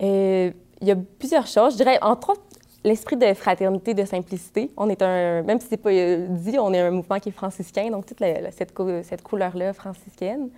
Euh, 0.04 0.52
il 0.82 0.88
y 0.88 0.92
a 0.92 0.96
plusieurs 0.96 1.48
choses. 1.48 1.74
Je 1.74 1.78
dirais, 1.78 1.98
entre 2.02 2.32
autres, 2.32 2.42
l'esprit 2.84 3.18
de 3.18 3.34
fraternité, 3.34 3.94
de 3.94 4.06
simplicité. 4.06 4.72
On 4.78 4.90
est 4.90 5.02
un, 5.02 5.44
même 5.44 5.60
si 5.60 5.68
c'est 5.70 5.78
pas 5.78 5.92
euh, 5.92 6.28
dit, 6.30 6.58
on 6.60 6.74
est 6.74 6.80
un 6.80 6.92
mouvement 6.92 7.20
qui 7.20 7.30
est 7.30 7.34
franciscain, 7.34 7.90
donc 7.90 8.06
toute 8.06 8.20
cette, 8.20 8.74
cette 9.04 9.22
couleur-là 9.22 9.74
franciscaine. 9.74 10.50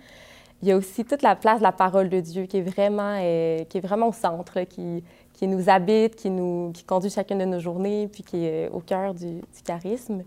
Il 0.62 0.68
y 0.68 0.72
a 0.72 0.76
aussi 0.76 1.04
toute 1.04 1.22
la 1.22 1.36
place 1.36 1.58
de 1.58 1.62
la 1.62 1.72
parole 1.72 2.08
de 2.08 2.20
Dieu 2.20 2.44
qui 2.46 2.58
est 2.58 2.62
vraiment, 2.62 3.18
euh, 3.20 3.64
qui 3.64 3.78
est 3.78 3.80
vraiment 3.82 4.08
au 4.08 4.12
centre, 4.12 4.62
qui, 4.62 5.04
qui 5.34 5.46
nous 5.46 5.68
habite, 5.68 6.16
qui 6.16 6.30
nous 6.30 6.70
qui 6.72 6.84
conduit 6.84 7.10
chacune 7.10 7.38
de 7.38 7.44
nos 7.44 7.58
journées, 7.58 8.08
puis 8.08 8.22
qui 8.22 8.46
est 8.46 8.68
au 8.70 8.80
cœur 8.80 9.12
du, 9.12 9.42
charisme, 9.64 10.22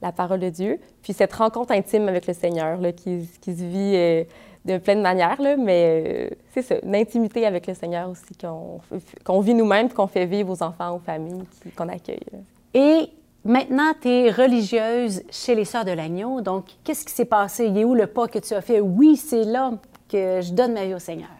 la 0.00 0.12
parole 0.12 0.40
de 0.40 0.50
Dieu. 0.50 0.78
Puis 1.02 1.12
cette 1.12 1.32
rencontre 1.32 1.72
intime 1.72 2.08
avec 2.08 2.26
le 2.26 2.34
Seigneur 2.34 2.80
là, 2.80 2.92
qui, 2.92 3.28
qui 3.40 3.56
se 3.56 3.64
vit 3.64 3.96
euh, 3.96 4.24
de 4.64 4.78
plein 4.78 4.96
de 4.96 5.00
manières, 5.00 5.40
là, 5.40 5.56
mais 5.56 6.30
euh, 6.30 6.36
c'est 6.54 6.62
ça, 6.62 6.76
une 6.84 6.94
intimité 6.94 7.46
avec 7.46 7.66
le 7.66 7.74
Seigneur 7.74 8.08
aussi 8.08 8.36
qu'on 9.24 9.40
vit 9.40 9.54
nous-mêmes, 9.54 9.88
qu'on 9.88 10.06
fait 10.06 10.26
vivre 10.26 10.50
aux 10.50 10.62
enfants, 10.62 10.96
aux 10.96 11.00
familles 11.00 11.42
qu'on 11.76 11.88
accueille. 11.88 12.20
Et 12.72 13.08
maintenant, 13.44 13.92
tu 14.00 14.08
es 14.08 14.30
religieuse 14.30 15.22
chez 15.30 15.54
les 15.54 15.64
Sœurs 15.64 15.84
de 15.84 15.90
l'Agneau, 15.90 16.40
donc 16.40 16.66
qu'est-ce 16.84 17.04
qui 17.04 17.12
s'est 17.12 17.24
passé? 17.24 17.66
Il 17.66 17.78
est 17.78 17.84
où 17.84 17.94
le 17.94 18.06
pas 18.06 18.28
que 18.28 18.38
tu 18.38 18.54
as 18.54 18.60
fait? 18.60 18.80
Oui, 18.80 19.16
c'est 19.16 19.44
là 19.44 19.72
que 20.08 20.40
je 20.40 20.52
donne 20.52 20.74
ma 20.74 20.84
vie 20.84 20.94
au 20.94 21.00
Seigneur. 21.00 21.30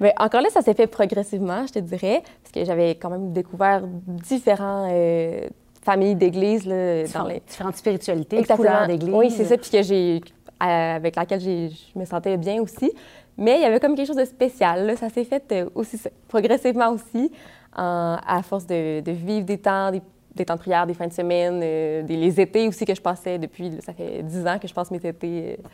Bien, 0.00 0.12
encore 0.18 0.42
là, 0.42 0.50
ça 0.50 0.60
s'est 0.60 0.74
fait 0.74 0.88
progressivement, 0.88 1.66
je 1.66 1.74
te 1.74 1.78
dirais, 1.78 2.22
parce 2.42 2.52
que 2.52 2.64
j'avais 2.64 2.96
quand 2.96 3.10
même 3.10 3.32
découvert 3.32 3.82
différents... 4.06 4.88
Euh, 4.92 5.46
familles 5.82 6.16
d'église 6.16 6.66
dans 6.66 7.28
les 7.28 7.40
différentes 7.46 7.76
spiritualités, 7.76 8.42
couleurs 8.42 8.88
d'église. 8.88 9.14
Oui, 9.14 9.30
c'est 9.30 9.44
ça. 9.44 9.56
Puis 9.56 9.70
que 9.70 9.82
j'ai 9.82 10.20
avec 10.58 11.16
laquelle 11.16 11.40
je 11.40 11.98
me 11.98 12.04
sentais 12.04 12.36
bien 12.36 12.60
aussi. 12.60 12.92
Mais 13.38 13.56
il 13.56 13.62
y 13.62 13.64
avait 13.64 13.80
comme 13.80 13.94
quelque 13.94 14.06
chose 14.06 14.16
de 14.16 14.24
spécial. 14.24 14.96
Ça 14.96 15.08
s'est 15.10 15.24
fait 15.24 15.44
euh, 15.52 15.68
aussi 15.74 16.00
progressivement 16.28 16.90
aussi, 16.90 17.30
à 17.74 18.40
force 18.42 18.66
de, 18.66 19.02
vivre 19.06 19.44
des 19.44 19.58
temps, 19.58 19.90
des, 19.90 20.44
temps 20.44 20.54
de 20.54 20.60
prière, 20.60 20.86
des 20.86 20.94
fins 20.94 21.06
de 21.06 21.12
semaine, 21.12 21.60
euh, 21.62 22.02
les 22.02 22.40
étés 22.40 22.66
aussi 22.66 22.86
que 22.86 22.94
je 22.94 23.02
passais 23.02 23.38
depuis, 23.38 23.70
ça 23.84 23.92
fait 23.92 24.22
dix 24.22 24.46
ans 24.46 24.58
que 24.58 24.66
je 24.66 24.72
passe 24.72 24.90
mes 24.90 25.04
étés 25.04 25.58
euh, 25.58 25.68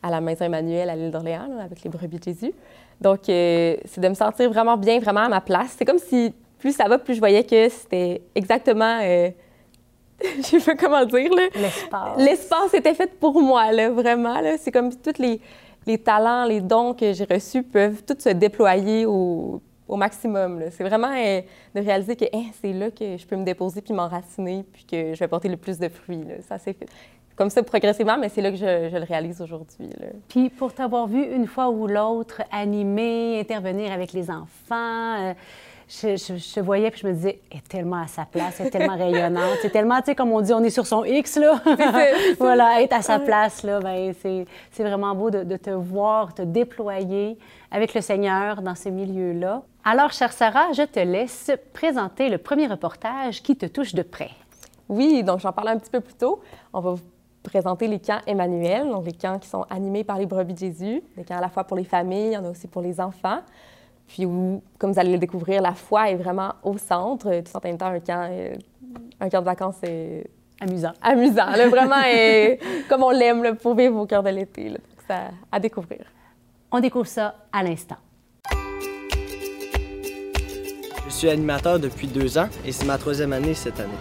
à 0.00 0.10
la 0.10 0.20
Maison 0.20 0.44
Emmanuel 0.44 0.88
à 0.88 0.94
l'île 0.94 1.10
d'Orléans 1.10 1.58
avec 1.60 1.82
les 1.82 1.90
brebis 1.90 2.18
de 2.18 2.24
Jésus. 2.24 2.52
Donc, 3.00 3.22
c'est 3.26 3.98
de 3.98 4.08
me 4.08 4.14
sentir 4.14 4.50
vraiment 4.50 4.76
bien, 4.76 5.00
vraiment 5.00 5.22
à 5.22 5.28
ma 5.28 5.40
place. 5.40 5.74
C'est 5.76 5.84
comme 5.84 5.98
si 5.98 6.32
plus 6.58 6.72
ça 6.72 6.88
va, 6.88 6.98
plus 6.98 7.14
je 7.14 7.20
voyais 7.20 7.42
que 7.42 7.68
c'était 7.68 8.22
exactement 8.34 9.00
je 10.38 10.42
sais 10.42 10.60
pas 10.60 10.74
comment 10.74 11.04
dire, 11.04 11.32
là. 11.32 11.48
L'espace. 11.54 12.18
L'espace 12.18 12.74
était 12.74 12.94
fait 12.94 13.18
pour 13.18 13.40
moi, 13.40 13.72
là, 13.72 13.90
vraiment, 13.90 14.40
là. 14.40 14.56
C'est 14.58 14.72
comme 14.72 14.94
tous 14.94 15.18
les, 15.18 15.40
les, 15.86 15.98
talents, 15.98 16.44
les 16.44 16.60
dons 16.60 16.94
que 16.94 17.12
j'ai 17.12 17.24
reçus 17.24 17.62
peuvent 17.62 18.02
tous 18.02 18.22
se 18.22 18.30
déployer 18.30 19.06
au, 19.06 19.60
au 19.86 19.96
maximum, 19.96 20.62
C'est 20.70 20.84
vraiment 20.84 21.12
euh, 21.16 21.40
de 21.74 21.80
réaliser 21.80 22.16
que 22.16 22.24
hein, 22.32 22.46
c'est 22.60 22.72
là 22.72 22.90
que 22.90 23.16
je 23.16 23.26
peux 23.26 23.36
me 23.36 23.44
déposer 23.44 23.80
puis 23.80 23.94
m'enraciner 23.94 24.64
puis 24.72 24.84
que 24.84 25.14
je 25.14 25.18
vais 25.18 25.28
porter 25.28 25.48
le 25.48 25.56
plus 25.56 25.78
de 25.78 25.88
fruits, 25.88 26.24
là. 26.24 26.34
Ça, 26.48 26.58
c'est 26.58 26.76
comme 27.36 27.50
ça 27.50 27.62
progressivement, 27.62 28.18
mais 28.18 28.28
c'est 28.28 28.42
là 28.42 28.50
que 28.50 28.56
je, 28.56 28.88
je 28.90 28.96
le 28.96 29.04
réalise 29.04 29.40
aujourd'hui. 29.40 29.88
Puis 30.28 30.50
pour 30.50 30.74
t'avoir 30.74 31.06
vu 31.06 31.22
une 31.22 31.46
fois 31.46 31.70
ou 31.70 31.86
l'autre 31.86 32.42
animer, 32.50 33.38
intervenir 33.38 33.92
avec 33.92 34.12
les 34.12 34.28
enfants, 34.28 35.14
euh, 35.20 35.34
je, 35.88 36.60
voyais 36.60 36.90
puis 36.90 37.00
je 37.02 37.06
me 37.06 37.12
disais, 37.12 37.40
elle 37.50 37.58
est 37.58 37.68
tellement 37.68 38.02
à 38.02 38.06
sa 38.06 38.24
place, 38.24 38.60
elle 38.60 38.66
est 38.66 38.70
tellement 38.70 38.96
rayonnante. 38.96 39.58
C'est 39.62 39.70
tellement, 39.70 39.98
tu 39.98 40.06
sais, 40.06 40.14
comme 40.14 40.32
on 40.32 40.40
dit, 40.40 40.52
on 40.52 40.62
est 40.62 40.70
sur 40.70 40.86
son 40.86 41.04
X, 41.04 41.36
là. 41.36 41.62
voilà, 42.38 42.82
être 42.82 42.92
à 42.92 43.02
sa 43.02 43.18
place, 43.18 43.62
là, 43.62 43.80
ben, 43.80 44.12
c'est 44.20 44.84
vraiment 44.84 45.14
beau 45.14 45.30
de, 45.30 45.44
de, 45.44 45.56
te 45.56 45.70
voir, 45.70 46.34
te 46.34 46.42
déployer 46.42 47.38
avec 47.70 47.94
le 47.94 48.00
Seigneur 48.00 48.60
dans 48.60 48.74
ces 48.74 48.90
milieux-là. 48.90 49.62
Alors, 49.84 50.12
chère 50.12 50.32
Sarah, 50.32 50.72
je 50.72 50.82
te 50.82 51.00
laisse 51.00 51.50
présenter 51.72 52.28
le 52.28 52.38
premier 52.38 52.66
reportage 52.66 53.42
qui 53.42 53.56
te 53.56 53.66
touche 53.66 53.94
de 53.94 54.02
près. 54.02 54.30
Oui, 54.88 55.22
donc 55.22 55.40
j'en 55.40 55.52
parlais 55.52 55.70
un 55.70 55.78
petit 55.78 55.90
peu 55.90 56.00
plus 56.00 56.14
tôt. 56.14 56.40
On 56.72 56.80
va 56.80 56.92
vous 56.92 57.02
présenter 57.42 57.88
les 57.88 57.98
camps 57.98 58.20
Emmanuel, 58.26 58.88
donc 58.88 59.06
les 59.06 59.12
camps 59.12 59.38
qui 59.38 59.48
sont 59.48 59.64
animés 59.70 60.04
par 60.04 60.18
les 60.18 60.26
brebis 60.26 60.54
de 60.54 60.58
Jésus, 60.58 61.02
des 61.16 61.24
camps 61.24 61.38
à 61.38 61.40
la 61.40 61.48
fois 61.48 61.64
pour 61.64 61.76
les 61.76 61.84
familles, 61.84 62.28
il 62.28 62.32
y 62.32 62.36
en 62.36 62.44
a 62.44 62.50
aussi 62.50 62.66
pour 62.66 62.82
les 62.82 63.00
enfants. 63.00 63.40
Puis 64.08 64.24
où, 64.24 64.62
comme 64.78 64.92
vous 64.92 64.98
allez 64.98 65.12
le 65.12 65.18
découvrir, 65.18 65.60
la 65.62 65.74
foi 65.74 66.10
est 66.10 66.16
vraiment 66.16 66.54
au 66.62 66.78
centre. 66.78 67.30
Tout 67.42 67.56
en 67.56 67.60
même 67.62 67.76
temps, 67.76 67.86
un 67.86 68.00
camp, 68.00 68.28
euh, 68.30 68.54
un 69.20 69.28
camp 69.28 69.40
de 69.40 69.44
vacances 69.44 69.76
c'est 69.82 70.24
amusant. 70.60 70.92
Amusant, 71.02 71.46
vraiment, 71.70 72.02
et, 72.06 72.58
comme 72.88 73.02
on 73.02 73.10
l'aime 73.10 73.56
pour 73.56 73.74
vivre 73.74 74.00
au 74.00 74.06
cœur 74.06 74.22
de 74.22 74.30
l'été. 74.30 74.72
C'est 75.06 75.14
à 75.52 75.60
découvrir. 75.60 76.06
On 76.72 76.80
découvre 76.80 77.06
ça 77.06 77.34
à 77.52 77.62
l'instant. 77.62 77.96
Je 81.06 81.14
suis 81.14 81.30
animateur 81.30 81.78
depuis 81.78 82.06
deux 82.06 82.36
ans 82.36 82.48
et 82.66 82.72
c'est 82.72 82.84
ma 82.84 82.98
troisième 82.98 83.32
année 83.32 83.54
cette 83.54 83.80
année. 83.80 83.92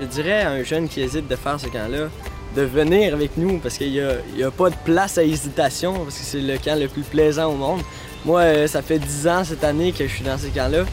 Je 0.00 0.06
dirais 0.06 0.42
à 0.42 0.50
un 0.50 0.62
jeune 0.62 0.88
qui 0.88 1.00
hésite 1.00 1.28
de 1.28 1.36
faire 1.36 1.58
ce 1.58 1.68
camp-là, 1.68 2.08
de 2.54 2.62
venir 2.62 3.14
avec 3.14 3.36
nous 3.36 3.58
parce 3.58 3.78
qu'il 3.78 3.92
n'y 3.92 4.42
a, 4.42 4.50
pas 4.50 4.70
de 4.70 4.76
place 4.84 5.18
à 5.18 5.22
hésitation 5.22 5.94
parce 6.04 6.18
que 6.18 6.24
c'est 6.24 6.40
le 6.40 6.58
camp 6.58 6.78
le 6.78 6.88
plus 6.88 7.02
plaisant 7.02 7.50
au 7.52 7.56
monde. 7.56 7.80
Moi, 8.24 8.40
euh, 8.40 8.66
ça 8.66 8.82
fait 8.82 8.98
dix 8.98 9.26
ans 9.26 9.42
cette 9.44 9.64
année 9.64 9.92
que 9.92 10.06
je 10.06 10.12
suis 10.12 10.24
dans 10.24 10.38
ce 10.38 10.46
camp-là 10.46 10.84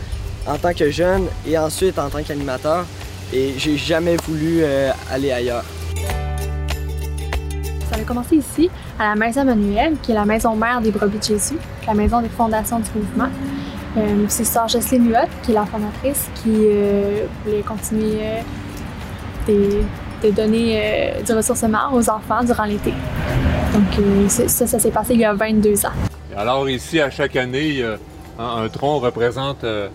en 0.47 0.57
tant 0.57 0.73
que 0.73 0.89
jeune 0.89 1.25
et 1.47 1.57
ensuite 1.57 1.99
en 1.99 2.09
tant 2.09 2.23
qu'animateur 2.23 2.85
et 3.33 3.53
j'ai 3.57 3.77
jamais 3.77 4.15
voulu 4.27 4.59
euh, 4.61 4.91
aller 5.11 5.31
ailleurs. 5.31 5.65
Ça 7.91 7.97
a 7.97 8.03
commencé 8.03 8.37
ici, 8.37 8.69
à 8.97 9.09
la 9.09 9.15
Maison 9.15 9.43
Manuel, 9.43 9.95
qui 10.01 10.11
est 10.11 10.15
la 10.15 10.25
maison 10.25 10.55
mère 10.55 10.79
des 10.79 10.91
brebis 10.91 11.17
de 11.17 11.23
Jésus, 11.23 11.57
la 11.85 11.93
maison 11.93 12.21
des 12.21 12.29
fondations 12.29 12.79
du 12.79 12.89
mouvement. 12.95 13.29
Euh, 13.97 14.25
c'est 14.27 14.43
Sœur 14.43 14.67
Jocelyne 14.67 15.09
Huot, 15.09 15.27
qui 15.43 15.51
est 15.51 15.55
la 15.55 15.65
fondatrice, 15.65 16.29
qui 16.35 16.67
voulait 17.43 17.63
continuer 17.63 18.43
des, 19.47 19.81
de 20.23 20.31
donner 20.31 20.79
euh, 20.81 21.21
du 21.21 21.33
ressourcement 21.33 21.93
aux 21.93 22.09
enfants 22.09 22.43
durant 22.43 22.65
l'été. 22.65 22.93
Donc 23.73 23.99
euh, 23.99 24.27
ça, 24.29 24.67
ça 24.67 24.79
s'est 24.79 24.91
passé 24.91 25.13
il 25.13 25.19
y 25.19 25.25
a 25.25 25.33
22 25.33 25.85
ans. 25.85 25.89
Alors 26.35 26.69
ici, 26.69 26.99
à 26.99 27.09
chaque 27.09 27.35
année, 27.35 27.83
un, 28.37 28.67
tronc 28.69 28.99
représente, 28.99 29.63
euh, 29.63 29.89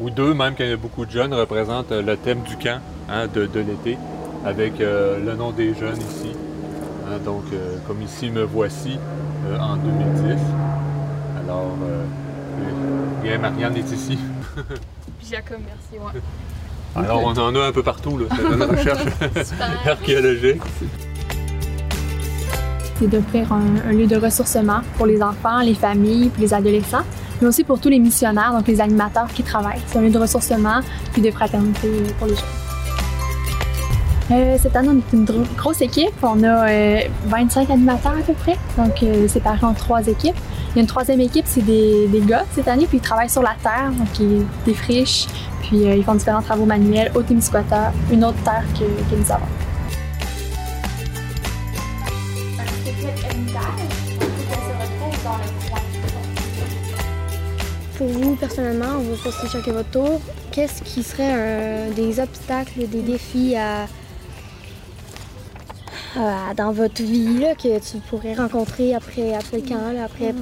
ou 0.00 0.10
deux 0.10 0.34
même, 0.34 0.54
quand 0.56 0.64
il 0.64 0.70
y 0.70 0.72
a 0.72 0.76
beaucoup 0.76 1.06
de 1.06 1.10
jeunes, 1.10 1.34
représente 1.34 1.90
le 1.90 2.16
thème 2.16 2.42
du 2.42 2.56
camp 2.56 2.80
hein, 3.08 3.26
de, 3.32 3.48
l'été, 3.60 3.98
avec 4.44 4.74
le 4.78 5.34
nom 5.34 5.50
des 5.50 5.74
jeunes 5.74 5.98
ici. 5.98 6.30
Hein, 7.06 7.18
donc, 7.24 7.44
comme 7.86 8.00
ici, 8.02 8.30
me 8.30 8.42
voici 8.42 8.98
en 9.58 9.76
2010. 9.76 10.40
Alors, 11.42 11.74
bien, 13.22 13.38
Marianne 13.38 13.76
est 13.76 13.90
ici. 13.90 14.18
Jacob, 15.30 15.58
merci. 15.66 16.02
Ouais. 16.02 16.20
Alors 16.96 17.22
on 17.24 17.32
en 17.38 17.54
a 17.54 17.66
un 17.66 17.72
peu 17.72 17.82
partout, 17.82 18.18
là. 18.18 18.26
c'est 18.34 18.54
une 18.54 18.62
recherche 18.62 19.02
archéologique. 19.86 20.62
C'est 22.98 23.06
d'offrir 23.06 23.52
un, 23.52 23.92
lieu 23.92 24.06
de 24.06 24.16
ressourcement 24.16 24.80
pour 24.96 25.06
les 25.06 25.22
enfants, 25.22 25.60
les 25.60 25.74
familles, 25.74 26.30
puis 26.30 26.42
les 26.42 26.52
adolescents, 26.52 27.04
mais 27.40 27.46
aussi 27.46 27.62
pour 27.62 27.80
tous 27.80 27.88
les 27.88 28.00
missionnaires, 28.00 28.52
donc 28.52 28.66
les 28.66 28.80
animateurs 28.80 29.28
qui 29.28 29.44
travaillent. 29.44 29.80
C'est 29.86 29.98
un 29.98 30.02
lieu 30.02 30.10
de 30.10 30.18
ressourcement 30.18 30.80
puis 31.12 31.22
de 31.22 31.30
fraternité 31.30 31.88
pour 32.18 32.26
les 32.26 32.34
jeunes. 32.34 32.67
Euh, 34.30 34.58
cette 34.60 34.76
année, 34.76 34.90
on 34.90 34.98
est 34.98 35.12
une 35.16 35.46
grosse 35.56 35.80
équipe. 35.80 36.12
On 36.22 36.44
a 36.44 36.66
25 37.24 37.70
euh, 37.70 37.72
animateurs 37.72 38.12
à 38.12 38.22
peu 38.22 38.34
près, 38.34 38.58
donc 38.76 39.02
euh, 39.02 39.26
séparés 39.26 39.64
en 39.64 39.72
trois 39.72 40.06
équipes. 40.06 40.36
Il 40.70 40.76
y 40.76 40.78
a 40.80 40.82
une 40.82 40.86
troisième 40.86 41.20
équipe, 41.20 41.46
c'est 41.46 41.62
des, 41.62 42.22
gars 42.26 42.44
cette 42.52 42.68
année, 42.68 42.86
puis 42.86 42.98
ils 42.98 43.02
travaillent 43.02 43.30
sur 43.30 43.42
la 43.42 43.56
terre, 43.62 43.90
donc 43.90 44.08
ils 44.20 44.44
défrichent, 44.66 45.26
puis 45.62 45.78
ils 45.78 46.04
font 46.04 46.14
différents 46.14 46.42
travaux 46.42 46.66
manuels 46.66 47.10
au 47.14 47.22
Témiscouata, 47.22 47.90
une 48.12 48.22
autre 48.22 48.36
terre 48.44 48.64
que, 48.78 49.16
nous 49.16 49.32
avons. 49.32 49.46
Pour 57.96 58.08
vous, 58.08 58.36
personnellement, 58.36 58.98
on 58.98 59.14
va 59.14 59.16
passer 59.24 59.48
chacun 59.50 59.72
votre 59.72 59.90
tour. 59.90 60.20
Qu'est-ce 60.52 60.82
qui 60.82 61.02
serait 61.02 61.90
des 61.96 62.20
obstacles, 62.20 62.86
des 62.86 63.00
défis 63.00 63.56
à, 63.56 63.86
dans 66.56 66.72
votre 66.72 67.02
vie 67.02 67.44
que 67.62 67.78
tu 67.78 67.98
pourrais 68.08 68.34
rencontrer 68.34 68.94
après, 68.94 69.34
après 69.34 69.58
le 69.58 69.68
camp, 69.68 69.76
après, 70.04 70.34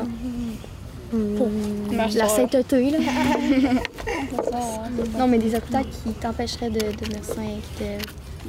la 2.16 2.28
sainteté, 2.28 2.90
là. 2.90 2.98
non, 5.18 5.26
mais 5.28 5.38
des 5.38 5.54
obstacles 5.54 5.88
qui 6.04 6.12
t'empêcheraient 6.14 6.70
de 6.70 6.80
devenir 6.80 7.24
saint, 7.24 7.60
qui 7.78 7.84
te 7.84 7.98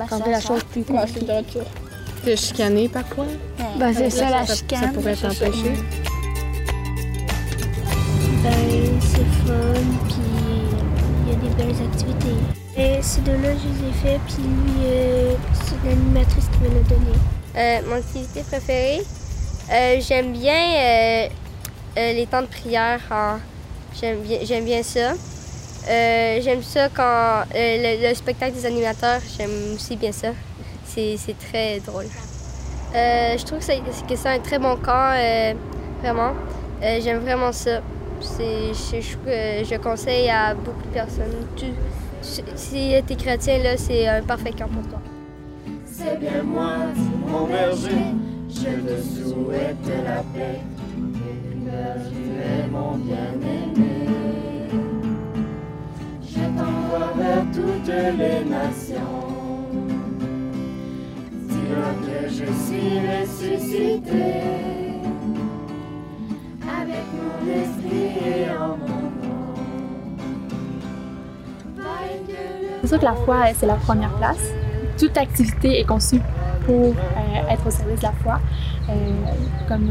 rendraient 0.10 0.32
la 0.32 0.42
chose 0.42 0.64
plus 0.72 0.84
compliquée. 0.84 1.44
Te 2.26 2.36
chicaner 2.36 2.90
parfois? 2.90 3.28
Ben, 3.78 3.94
c'est 3.94 4.10
ça, 4.10 4.30
la 4.30 4.46
chicane. 4.46 4.82
Ça 4.82 4.88
pourrait 4.90 5.16
t'empêcher. 5.16 5.74
Ben, 8.44 9.00
c'est 9.02 9.26
fun, 9.46 9.84
puis 10.08 10.27
des 11.58 11.64
belles 11.64 11.76
activités. 11.86 12.38
Et 12.78 13.02
ces 13.02 13.22
deux-là, 13.22 13.50
je 13.54 13.68
les 13.68 13.90
ai 13.90 13.94
fait, 13.94 14.20
puis 14.28 14.44
lui, 14.44 14.86
euh, 14.86 15.34
c'est 15.54 15.88
l'animatrice 15.88 16.46
qui 16.46 16.60
me 16.60 16.76
l'a 16.76 16.84
donné. 16.88 17.12
Euh, 17.56 17.90
mon 17.90 17.96
activité 17.96 18.44
préférée, 18.44 19.02
euh, 19.72 20.00
j'aime 20.00 20.32
bien 20.32 21.28
euh, 21.98 22.14
les 22.14 22.28
temps 22.28 22.42
de 22.42 22.48
prière, 22.48 23.00
j'aime 24.00 24.22
bien, 24.22 24.62
bien, 24.62 24.84
ça. 24.84 25.14
Euh, 25.90 26.40
j'aime 26.42 26.62
ça 26.62 26.90
quand 26.90 27.44
euh, 27.56 28.08
le, 28.10 28.14
spectacle 28.14 28.54
des 28.54 28.66
animateurs, 28.66 29.22
j'aime 29.38 29.74
aussi 29.76 29.96
bien 29.96 30.12
ça. 30.12 30.30
C'est 30.86 31.38
très 31.52 31.80
drôle. 31.80 32.08
je 32.94 33.44
trouve 33.46 33.60
que 33.60 34.16
c'est 34.16 34.30
un 34.30 34.40
très 34.40 34.58
bon 34.58 34.76
camp, 34.78 35.14
vraiment. 36.02 36.34
j'aime 36.82 37.20
vraiment 37.20 37.52
ça. 37.52 37.82
Je, 38.22 39.64
je, 39.64 39.78
conseille 39.78 40.30
à 40.30 40.54
beaucoup 40.54 40.82
de 40.84 40.94
personnes. 40.94 41.48
Si 42.22 42.94
tu 43.08 43.14
es 43.14 43.16
chrétien, 43.16 43.60
là, 43.64 43.78
c'est 43.78 44.08
un 44.08 44.22
parfait 44.22 44.52
camp 44.52 44.68
pour 44.68 44.88
toi. 44.90 45.00
C'est 45.86 46.20
bien 46.20 46.44
moi, 46.44 46.78
mon 47.28 47.46
berger, 47.48 48.14
je 48.50 48.64
te 48.64 49.02
souhaite 49.02 49.88
la 50.06 50.24
paix 50.34 50.62
tu 52.10 52.22
es 52.40 52.68
mon 52.72 52.98
bien-aimé. 52.98 54.08
Je 56.22 56.44
t'envoie 56.58 57.14
vers 57.18 57.46
toutes 57.54 57.88
les 57.88 58.46
nations. 58.46 59.28
Dis-leur 61.32 61.96
que 62.02 62.30
je 62.30 62.46
suis 62.64 63.00
ressuscité. 63.10 64.87
Sûr 72.88 73.00
que 73.00 73.06
la 73.06 73.14
foi, 73.14 73.46
c'est 73.56 73.66
la 73.66 73.76
première 73.76 74.12
place. 74.14 74.52
Toute 74.98 75.18
activité 75.18 75.80
est 75.80 75.84
conçue 75.84 76.22
pour 76.66 76.86
euh, 76.86 77.52
être 77.52 77.68
au 77.68 77.70
service 77.70 78.00
de 78.00 78.04
la 78.04 78.14
foi. 78.14 78.40
Euh, 78.90 78.94
comme 79.68 79.90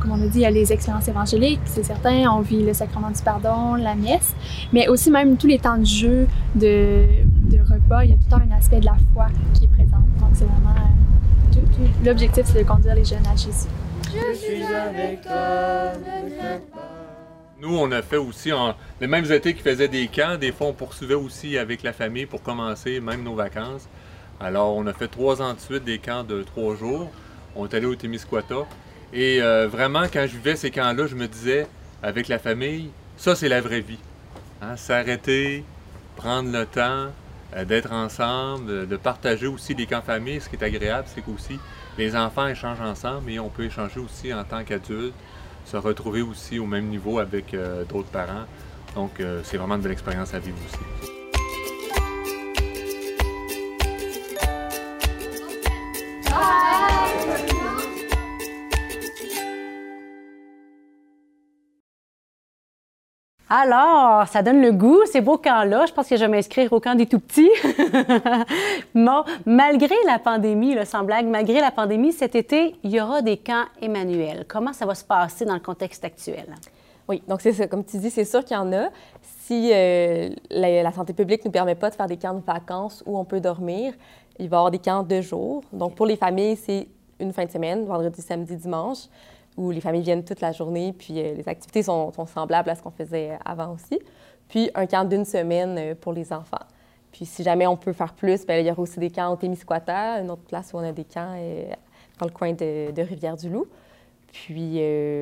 comme 0.00 0.20
on 0.20 0.24
a 0.24 0.28
dit, 0.28 0.38
il 0.38 0.42
y 0.42 0.46
a 0.46 0.50
les 0.50 0.72
expériences 0.72 1.08
évangéliques, 1.08 1.60
c'est 1.64 1.82
certain, 1.82 2.30
on 2.30 2.40
vit 2.40 2.64
le 2.64 2.72
sacrement 2.72 3.10
du 3.10 3.20
pardon, 3.22 3.74
la 3.74 3.96
messe, 3.96 4.36
mais 4.72 4.86
aussi 4.86 5.10
même 5.10 5.36
tous 5.36 5.48
les 5.48 5.58
temps 5.58 5.78
de 5.78 5.84
jeu, 5.84 6.28
de, 6.54 7.06
repas, 7.68 8.04
il 8.04 8.10
y 8.10 8.12
a 8.12 8.16
tout 8.16 8.22
le 8.26 8.30
temps 8.30 8.42
un 8.48 8.56
aspect 8.56 8.78
de 8.78 8.84
la 8.84 8.94
foi 9.12 9.26
qui 9.52 9.64
est 9.64 9.68
présent. 9.68 10.02
Donc 10.20 10.30
c'est 10.34 10.44
vraiment... 10.44 10.76
Euh, 10.76 12.04
l'objectif, 12.04 12.44
c'est 12.46 12.62
de 12.62 12.68
conduire 12.68 12.94
les 12.94 13.04
jeunes 13.04 13.26
à 13.26 13.34
Jésus. 13.34 13.66
Je 14.04 14.36
suis 14.36 14.62
avec 14.62 15.22
toi, 15.22 16.75
Nous, 17.58 17.74
on 17.74 17.90
a 17.90 18.02
fait 18.02 18.18
aussi, 18.18 18.50
les 19.00 19.06
mêmes 19.06 19.32
étés 19.32 19.54
qui 19.54 19.62
faisaient 19.62 19.88
des 19.88 20.08
camps, 20.08 20.36
des 20.36 20.52
fois 20.52 20.66
on 20.66 20.72
poursuivait 20.74 21.14
aussi 21.14 21.56
avec 21.56 21.82
la 21.82 21.94
famille 21.94 22.26
pour 22.26 22.42
commencer 22.42 23.00
même 23.00 23.22
nos 23.22 23.34
vacances. 23.34 23.88
Alors, 24.38 24.76
on 24.76 24.86
a 24.86 24.92
fait 24.92 25.08
trois 25.08 25.40
ans 25.40 25.54
de 25.54 25.60
suite 25.60 25.82
des 25.82 25.98
camps 25.98 26.22
de 26.22 26.42
trois 26.42 26.76
jours. 26.76 27.10
On 27.54 27.66
est 27.66 27.72
allé 27.72 27.86
au 27.86 27.94
Témiscouata. 27.94 28.66
Et 29.14 29.40
euh, 29.40 29.68
vraiment, 29.68 30.02
quand 30.02 30.26
je 30.26 30.36
vivais 30.36 30.56
ces 30.56 30.70
camps-là, 30.70 31.06
je 31.06 31.14
me 31.14 31.26
disais, 31.26 31.66
avec 32.02 32.28
la 32.28 32.38
famille, 32.38 32.90
ça, 33.16 33.34
c'est 33.34 33.48
la 33.48 33.62
vraie 33.62 33.80
vie. 33.80 34.00
Hein, 34.60 34.76
s'arrêter, 34.76 35.64
prendre 36.16 36.52
le 36.52 36.66
temps 36.66 37.06
euh, 37.54 37.64
d'être 37.64 37.92
ensemble, 37.92 38.86
de 38.86 38.96
partager 38.98 39.46
aussi 39.46 39.74
des 39.74 39.86
camps 39.86 40.02
famille. 40.02 40.42
Ce 40.42 40.50
qui 40.50 40.56
est 40.56 40.62
agréable, 40.62 41.08
c'est 41.14 41.22
qu'aussi 41.22 41.58
les 41.96 42.14
enfants 42.14 42.48
échangent 42.48 42.82
ensemble 42.82 43.30
et 43.30 43.38
on 43.38 43.48
peut 43.48 43.64
échanger 43.64 44.00
aussi 44.00 44.34
en 44.34 44.44
tant 44.44 44.62
qu'adultes. 44.62 45.14
Se 45.66 45.76
retrouver 45.76 46.22
aussi 46.22 46.58
au 46.58 46.66
même 46.66 46.86
niveau 46.86 47.18
avec 47.18 47.54
d'autres 47.88 48.08
parents. 48.08 48.46
Donc, 48.94 49.22
c'est 49.44 49.56
vraiment 49.56 49.74
une 49.74 49.82
belle 49.82 49.92
expérience 49.92 50.32
à 50.32 50.38
vivre 50.38 50.56
aussi. 50.66 51.12
Alors, 63.48 64.26
ça 64.26 64.42
donne 64.42 64.60
le 64.60 64.72
goût, 64.72 64.98
ces 65.06 65.20
beaux 65.20 65.38
camps-là. 65.38 65.86
Je 65.86 65.92
pense 65.92 66.08
que 66.08 66.16
je 66.16 66.24
vais 66.24 66.30
m'inscrire 66.30 66.72
au 66.72 66.80
camp 66.80 66.96
des 66.96 67.06
tout-petits. 67.06 67.50
bon, 68.94 69.22
malgré 69.44 69.94
la 70.04 70.18
pandémie, 70.18 70.74
le 70.74 70.84
sans 70.84 71.04
blague, 71.04 71.26
malgré 71.26 71.60
la 71.60 71.70
pandémie, 71.70 72.12
cet 72.12 72.34
été, 72.34 72.74
il 72.82 72.90
y 72.90 73.00
aura 73.00 73.22
des 73.22 73.36
camps 73.36 73.66
Emmanuel. 73.80 74.46
Comment 74.48 74.72
ça 74.72 74.84
va 74.84 74.96
se 74.96 75.04
passer 75.04 75.44
dans 75.44 75.54
le 75.54 75.60
contexte 75.60 76.04
actuel? 76.04 76.56
Oui, 77.08 77.22
donc 77.28 77.40
c'est 77.40 77.52
ça. 77.52 77.68
Comme 77.68 77.84
tu 77.84 77.98
dis, 77.98 78.10
c'est 78.10 78.24
sûr 78.24 78.44
qu'il 78.44 78.56
y 78.56 78.58
en 78.58 78.72
a. 78.72 78.88
Si 79.22 79.70
euh, 79.72 80.30
la, 80.50 80.90
santé 80.90 81.12
publique 81.12 81.42
ne 81.44 81.48
nous 81.48 81.52
permet 81.52 81.76
pas 81.76 81.90
de 81.90 81.94
faire 81.94 82.08
des 82.08 82.16
camps 82.16 82.34
de 82.34 82.44
vacances 82.44 83.04
où 83.06 83.16
on 83.16 83.24
peut 83.24 83.38
dormir, 83.38 83.94
il 84.40 84.48
va 84.48 84.56
y 84.56 84.58
avoir 84.58 84.70
des 84.72 84.80
camps 84.80 85.04
de 85.04 85.20
jour. 85.20 85.62
Donc, 85.72 85.94
pour 85.94 86.06
les 86.06 86.16
familles, 86.16 86.56
c'est 86.56 86.88
une 87.20 87.32
fin 87.32 87.44
de 87.44 87.50
semaine, 87.52 87.86
vendredi, 87.86 88.20
samedi, 88.20 88.56
dimanche 88.56 89.06
où 89.56 89.70
les 89.70 89.80
familles 89.80 90.02
viennent 90.02 90.24
toute 90.24 90.40
la 90.40 90.52
journée, 90.52 90.92
puis 90.92 91.18
euh, 91.18 91.34
les 91.34 91.48
activités 91.48 91.82
sont, 91.82 92.12
semblables 92.26 92.70
à 92.70 92.74
ce 92.74 92.82
qu'on 92.82 92.90
faisait 92.90 93.38
avant 93.44 93.74
aussi. 93.74 93.98
Puis 94.48 94.70
un 94.74 94.86
camp 94.86 95.08
d'une 95.08 95.24
semaine 95.24 95.76
euh, 95.78 95.94
pour 95.94 96.12
les 96.12 96.32
enfants. 96.32 96.64
Puis 97.12 97.24
si 97.24 97.42
jamais 97.42 97.66
on 97.66 97.76
peut 97.76 97.92
faire 97.92 98.12
plus, 98.12 98.46
bien, 98.46 98.58
il 98.58 98.66
y 98.66 98.70
aura 98.70 98.82
aussi 98.82 99.00
des 99.00 99.10
camps 99.10 99.32
au 99.32 99.36
Témiscouata, 99.36 100.20
une 100.20 100.30
autre 100.30 100.42
place 100.42 100.72
où 100.72 100.76
on 100.76 100.84
a 100.86 100.92
des 100.92 101.04
camps 101.04 101.34
euh, 101.36 101.70
dans 102.18 102.26
le 102.26 102.32
coin 102.32 102.52
de, 102.52 103.00
Rivière-du-Loup. 103.00 103.66
Puis 104.44 104.80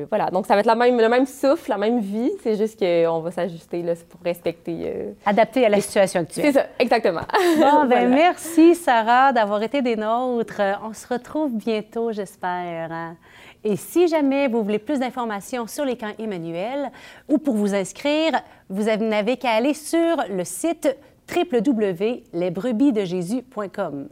voilà, 0.09 0.29
donc 0.29 0.45
ça 0.45 0.55
va 0.55 0.59
être 0.59 0.65
la 0.65 0.75
même, 0.75 0.99
le 0.99 1.07
même 1.09 1.25
souffle, 1.25 1.69
la 1.69 1.77
même 1.77 1.99
vie, 1.99 2.31
c'est 2.43 2.55
juste 2.55 2.77
qu'on 2.79 3.19
va 3.19 3.31
s'ajuster 3.31 3.83
pour 4.09 4.19
respecter. 4.23 5.15
Adapter 5.25 5.65
à 5.65 5.69
la 5.69 5.79
situation 5.79 6.19
actuelle. 6.21 6.45
C'est 6.45 6.59
ça, 6.59 6.65
exactement. 6.79 7.21
Bon, 7.59 7.85
ben 7.87 8.09
merci 8.09 8.75
Sarah 8.75 9.31
d'avoir 9.31 9.63
été 9.63 9.81
des 9.81 9.95
nôtres. 9.95 10.61
On 10.83 10.91
se 10.93 11.07
retrouve 11.07 11.55
bientôt, 11.55 12.11
j'espère. 12.11 12.91
Hein. 12.91 13.15
Et 13.63 13.77
si 13.77 14.07
jamais 14.07 14.47
vous 14.47 14.61
voulez 14.63 14.77
plus 14.77 14.99
d'informations 14.99 15.65
sur 15.65 15.85
les 15.85 15.97
camps 15.97 16.13
Emmanuel 16.19 16.91
ou 17.27 17.39
pour 17.39 17.55
vous 17.55 17.73
inscrire, 17.73 18.33
vous 18.69 18.83
n'avez 18.83 19.37
qu'à 19.37 19.53
aller 19.53 19.73
sur 19.73 20.17
le 20.29 20.43
site 20.43 20.95
www.lesbrebiesdejésus.com. 21.35 24.09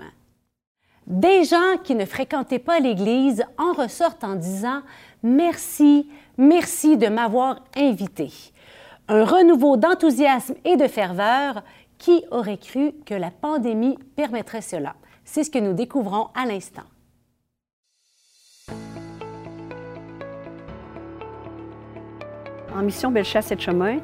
Des 1.08 1.44
gens 1.44 1.78
qui 1.84 1.96
ne 1.96 2.06
fréquentaient 2.06 2.60
pas 2.60 2.80
l'Église 2.80 3.44
en 3.58 3.74
ressortent 3.74 4.24
en 4.24 4.36
disant 4.36 4.82
Merci, 5.22 6.10
merci 6.38 6.98
de 6.98 7.08
m'avoir 7.08 7.60
invité. 7.76 8.32
Un 9.10 9.26
renouveau 9.26 9.76
d'enthousiasme 9.76 10.56
et 10.64 10.78
de 10.78 10.88
ferveur. 10.88 11.64
Qui 11.98 12.26
aurait 12.32 12.58
cru 12.58 12.92
que 13.06 13.14
la 13.14 13.32
pandémie 13.32 13.98
permettrait 14.18 14.62
cela? 14.62 14.96
C'est 15.24 15.46
ce 15.46 15.52
que 15.52 15.60
nous 15.60 15.72
découvrons 15.72 16.28
à 16.36 16.46
l'instant. 16.46 16.84
En 22.76 22.82
mission 22.82 23.10
Bellechasse 23.12 23.52
et 23.52 23.60
Chemin, 23.60 24.00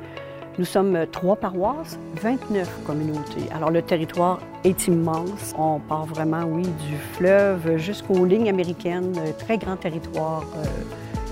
nous 0.59 0.65
sommes 0.65 1.05
trois 1.13 1.37
paroisses, 1.37 1.97
29 2.21 2.83
communautés. 2.85 3.49
Alors 3.55 3.71
le 3.71 3.81
territoire 3.81 4.41
est 4.65 4.87
immense. 4.87 5.55
On 5.57 5.79
part 5.79 6.05
vraiment, 6.05 6.43
oui, 6.43 6.63
du 6.63 6.97
fleuve 7.13 7.77
jusqu'aux 7.77 8.25
lignes 8.25 8.49
américaines, 8.49 9.15
un 9.17 9.31
très 9.31 9.57
grand 9.57 9.77
territoire 9.77 10.43
euh, 10.57 10.65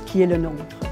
qui 0.05 0.21
est 0.21 0.27
le 0.27 0.37
nôtre. 0.37 0.86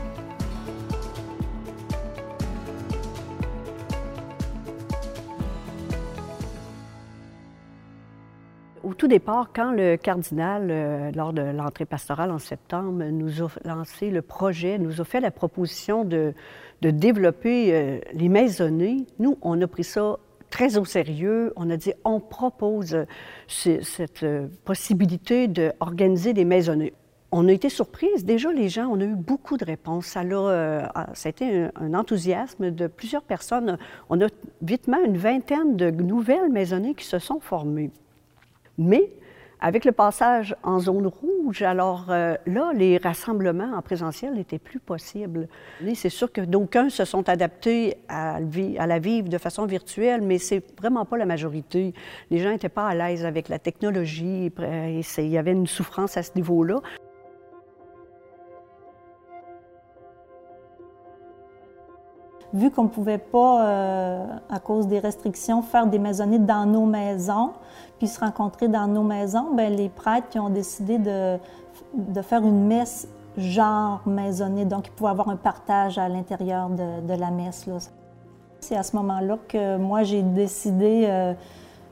Tout 8.97 9.07
départ, 9.07 9.49
quand 9.53 9.71
le 9.71 9.97
cardinal, 9.97 10.67
euh, 10.69 11.11
lors 11.11 11.33
de 11.33 11.41
l'entrée 11.41 11.85
pastorale 11.85 12.31
en 12.31 12.39
septembre, 12.39 13.03
nous 13.05 13.43
a 13.43 13.47
lancé 13.65 14.09
le 14.09 14.21
projet, 14.21 14.77
nous 14.77 15.01
a 15.01 15.03
fait 15.03 15.19
la 15.19 15.31
proposition 15.31 16.03
de, 16.03 16.33
développer 16.81 17.73
euh, 17.73 17.99
les 18.13 18.29
maisonnées, 18.29 19.05
nous, 19.17 19.37
on 19.41 19.59
a 19.61 19.67
pris 19.67 19.83
ça 19.83 20.17
très 20.51 20.77
au 20.77 20.85
sérieux. 20.85 21.51
On 21.55 21.71
a 21.71 21.77
dit, 21.77 21.93
on 22.03 22.19
propose 22.19 23.05
cette 23.48 24.24
euh, 24.24 24.48
possibilité 24.65 25.48
d'organiser 25.48 26.33
des 26.33 26.46
maisonnées. 26.46 26.93
On 27.31 27.48
a 27.48 27.51
été 27.51 27.70
surprise. 27.70 28.24
Déjà, 28.24 28.51
les 28.51 28.70
gens, 28.70 28.87
on 28.87 29.00
a 29.01 29.03
eu 29.03 29.15
beaucoup 29.15 29.57
de 29.57 29.65
réponses. 29.65 30.05
Ça 30.05 30.22
a 30.22 31.29
été 31.29 31.63
un, 31.63 31.72
un, 31.75 31.93
enthousiasme 31.96 32.70
de 32.70 32.87
plusieurs 32.87 33.24
personnes. 33.24 33.77
On 34.09 34.22
a 34.22 34.27
vitement 34.61 35.03
une 35.03 35.17
vingtaine 35.17 35.75
de 35.75 35.89
nouvelles 35.89 36.51
maisonnées 36.51 36.93
qui 36.93 37.05
se 37.05 37.17
sont 37.20 37.39
formées. 37.39 37.89
Mais 38.77 39.11
avec 39.61 39.85
le 39.85 39.94
passage 39.94 40.55
en 40.64 40.79
zone 40.79 41.07
rouge, 41.07 41.61
alors 41.61 42.07
euh, 42.09 42.35
là, 42.46 42.72
les 42.75 42.98
rassemblements 42.98 43.74
en 43.75 43.81
présentiel 43.81 44.33
n'étaient 44.33 44.59
plus 44.59 44.79
possibles. 44.79 45.48
C'est 45.96 46.09
sûr 46.09 46.31
que 46.31 46.42
d'aucuns 46.42 46.90
se 46.90 47.05
sont 47.05 47.27
adaptés 47.29 47.96
à, 48.09 48.40
la 48.40 49.00
vivre 49.00 49.29
de 49.29 49.38
façon 49.38 49.66
virtuelle, 49.66 50.22
mais 50.22 50.38
c'est 50.38 50.64
vraiment 50.79 51.05
pas 51.05 51.18
la 51.18 51.25
majorité. 51.25 51.94
Les 52.29 52.40
gens 52.40 52.50
n'étaient 52.50 52.70
pas 52.70 52.88
à 52.88 52.96
l'aise 52.96 53.25
avec 53.25 53.50
la 53.50 53.57
technologie, 53.57 54.51
et 54.61 55.01
il 55.18 55.27
y 55.27 55.38
avait 55.38 55.53
une 55.53 55.68
souffrance 55.68 56.18
à 56.18 56.24
ce 56.24 56.31
niveau-là. 56.35 56.81
Vu 62.55 62.72
qu'on 62.72 62.83
ne 62.83 62.89
pouvait 62.89 63.18
pas, 63.18 63.68
euh, 63.68 64.25
à 64.50 64.59
cause 64.59 64.87
des 64.87 65.00
restrictions, 65.00 65.61
faire 65.61 65.87
des 65.87 66.00
maisonnées 66.00 66.39
dans 66.39 66.65
nos 66.65 66.85
maisons, 66.85 67.51
puis 67.98 68.07
se 68.07 68.18
rencontrer 68.18 68.70
dans 68.70 68.87
nos 68.87 69.03
maisons, 69.03 69.53
bien, 69.53 69.70
les 69.70 69.89
prêtres 69.89 70.39
ont 70.39 70.50
décidé 70.50 70.98
de, 70.98 71.37
de, 71.94 72.22
faire 72.22 72.44
une 72.44 72.65
messe 72.65 73.09
genre 73.37 74.01
maisonnée, 74.05 74.63
donc 74.63 74.87
ils 74.87 74.91
pouvaient 74.91 75.09
avoir 75.09 75.27
un 75.27 75.35
partage 75.35 75.98
à 75.98 76.07
l'intérieur 76.07 76.70
de, 76.70 77.13
la 77.13 77.29
messe. 77.29 77.68
C'est 78.61 78.77
à 78.77 78.83
ce 78.83 78.96
moment-là 78.96 79.37
que 79.50 79.75
moi, 79.75 80.03
j'ai 80.03 80.22
décidé, 80.22 81.07
euh, 81.09 81.33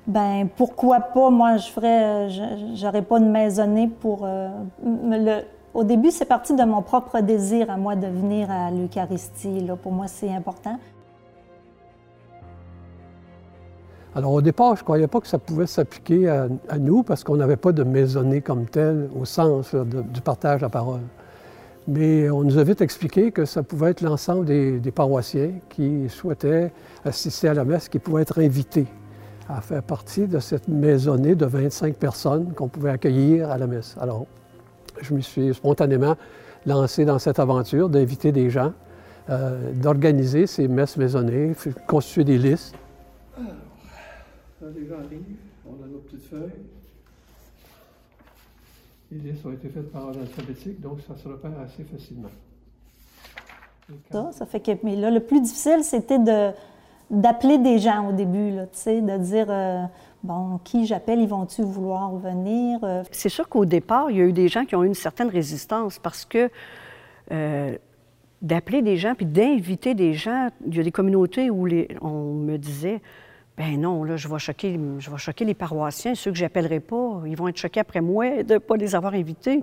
ben 0.07 0.47
pourquoi 0.55 1.01
pas, 1.01 1.29
moi, 1.29 1.57
je 1.57 1.67
ferais, 1.67 2.29
j'aurais 2.73 3.01
pas 3.01 3.19
de 3.19 3.25
maisonnée 3.25 3.89
pour 3.89 4.21
euh, 4.23 4.47
le 4.81 5.41
au 5.73 5.83
début, 5.83 6.11
c'est 6.11 6.25
parti 6.25 6.55
de 6.55 6.63
mon 6.63 6.81
propre 6.81 7.19
désir 7.21 7.69
à 7.69 7.77
moi 7.77 7.95
de 7.95 8.07
venir 8.07 8.49
à 8.51 8.69
l'Eucharistie. 8.69 9.67
Pour 9.81 9.91
moi, 9.91 10.07
c'est 10.07 10.31
important. 10.31 10.77
Alors 14.15 14.33
au 14.33 14.41
départ, 14.41 14.75
je 14.75 14.81
ne 14.81 14.83
croyais 14.83 15.07
pas 15.07 15.19
que 15.19 15.27
ça 15.27 15.39
pouvait 15.39 15.65
s'appliquer 15.65 16.29
à, 16.29 16.77
nous 16.77 17.01
parce 17.01 17.23
qu'on 17.23 17.35
n'avait 17.35 17.57
pas 17.57 17.71
de 17.71 17.83
maisonnée 17.83 18.41
comme 18.41 18.65
telle 18.65 19.09
au 19.19 19.25
sens 19.25 19.73
du 19.73 20.21
partage 20.21 20.59
de 20.59 20.65
la 20.65 20.69
parole. 20.69 21.01
Mais 21.87 22.29
on 22.29 22.43
nous 22.43 22.59
a 22.59 22.63
vite 22.63 22.81
expliqué 22.81 23.31
que 23.31 23.45
ça 23.45 23.63
pouvait 23.63 23.89
être 23.89 24.01
l'ensemble 24.01 24.45
des, 24.45 24.79
des, 24.79 24.91
paroissiens 24.91 25.53
qui 25.67 26.07
souhaitaient 26.09 26.71
assister 27.03 27.49
à 27.49 27.55
la 27.55 27.65
messe, 27.65 27.89
qui 27.89 27.97
pouvaient 27.97 28.21
être 28.21 28.39
invités 28.39 28.85
à 29.49 29.59
faire 29.61 29.81
partie 29.81 30.27
de 30.27 30.39
cette 30.39 30.67
maisonnée 30.67 31.35
de 31.35 31.45
25 31.45 31.95
personnes 31.95 32.53
qu'on 32.53 32.69
pouvait 32.69 32.91
accueillir 32.91 33.49
à 33.49 33.57
la 33.57 33.67
messe. 33.67 33.97
Alors, 33.99 34.27
je 35.01 35.13
me 35.13 35.21
suis 35.21 35.53
spontanément 35.53 36.15
lancé 36.65 37.05
dans 37.05 37.19
cette 37.19 37.39
aventure 37.39 37.89
d'inviter 37.89 38.31
des 38.31 38.49
gens, 38.49 38.73
euh, 39.29 39.71
d'organiser 39.73 40.47
ces 40.47 40.67
messes 40.67 40.97
maisonnées, 40.97 41.53
constituer 41.87 42.23
des 42.23 42.37
listes. 42.37 42.75
Alors, 43.37 44.73
les 44.75 44.87
gens 44.87 44.95
arrivent, 44.95 45.21
on 45.65 45.83
a 45.83 45.87
nos 45.87 45.99
petites 45.99 46.25
feuilles. 46.25 46.51
Les 49.11 49.31
listes 49.31 49.45
ont 49.45 49.51
été 49.51 49.69
faites 49.69 49.91
par 49.91 50.05
ordre 50.05 50.21
alphabétique, 50.21 50.81
donc 50.81 50.99
ça 51.07 51.15
se 51.15 51.27
repère 51.27 51.51
assez 51.63 51.83
facilement. 51.83 52.29
Ça, 54.11 54.31
ça 54.31 54.45
fait 54.45 54.61
que, 54.61 54.71
mais 54.83 54.95
là, 54.95 55.11
le 55.11 55.19
plus 55.19 55.41
difficile, 55.41 55.83
c'était 55.83 56.19
de, 56.19 56.51
d'appeler 57.09 57.57
des 57.57 57.79
gens 57.79 58.09
au 58.09 58.13
début, 58.13 58.51
là, 58.51 58.65
de 58.65 59.17
dire 59.17 59.47
euh, 59.49 59.83
bon, 60.23 60.59
qui 60.63 60.85
j'appelle, 60.85 61.19
ils 61.19 61.27
vont-tu 61.27 61.61
vouloir 61.61 62.15
venir? 62.15 62.79
Euh? 62.83 63.03
C'est 63.11 63.29
sûr 63.29 63.47
qu'au 63.49 63.65
départ, 63.65 64.09
il 64.09 64.17
y 64.17 64.21
a 64.21 64.23
eu 64.23 64.33
des 64.33 64.47
gens 64.47 64.65
qui 64.65 64.75
ont 64.75 64.83
eu 64.83 64.87
une 64.87 64.93
certaine 64.93 65.29
résistance 65.29 65.99
parce 65.99 66.25
que 66.25 66.49
euh, 67.31 67.77
d'appeler 68.41 68.81
des 68.81 68.97
gens 68.97 69.15
puis 69.15 69.25
d'inviter 69.25 69.93
des 69.93 70.13
gens, 70.13 70.49
il 70.65 70.75
y 70.75 70.79
a 70.79 70.83
des 70.83 70.91
communautés 70.91 71.49
où 71.49 71.67
on 72.01 72.33
me 72.33 72.57
disait 72.57 73.01
ben 73.55 73.79
non, 73.79 74.03
là, 74.03 74.17
je 74.17 74.27
vais 74.27 74.39
choquer, 74.39 74.79
je 74.97 75.11
vais 75.11 75.17
choquer 75.17 75.45
les 75.45 75.53
paroissiens, 75.53 76.15
ceux 76.15 76.31
que 76.31 76.37
j'appellerai 76.37 76.79
pas, 76.79 77.21
ils 77.27 77.37
vont 77.37 77.47
être 77.47 77.57
choqués 77.57 77.81
après 77.81 78.01
moi 78.01 78.41
de 78.41 78.55
ne 78.55 78.57
pas 78.57 78.77
les 78.77 78.95
avoir 78.95 79.13
invités. 79.13 79.61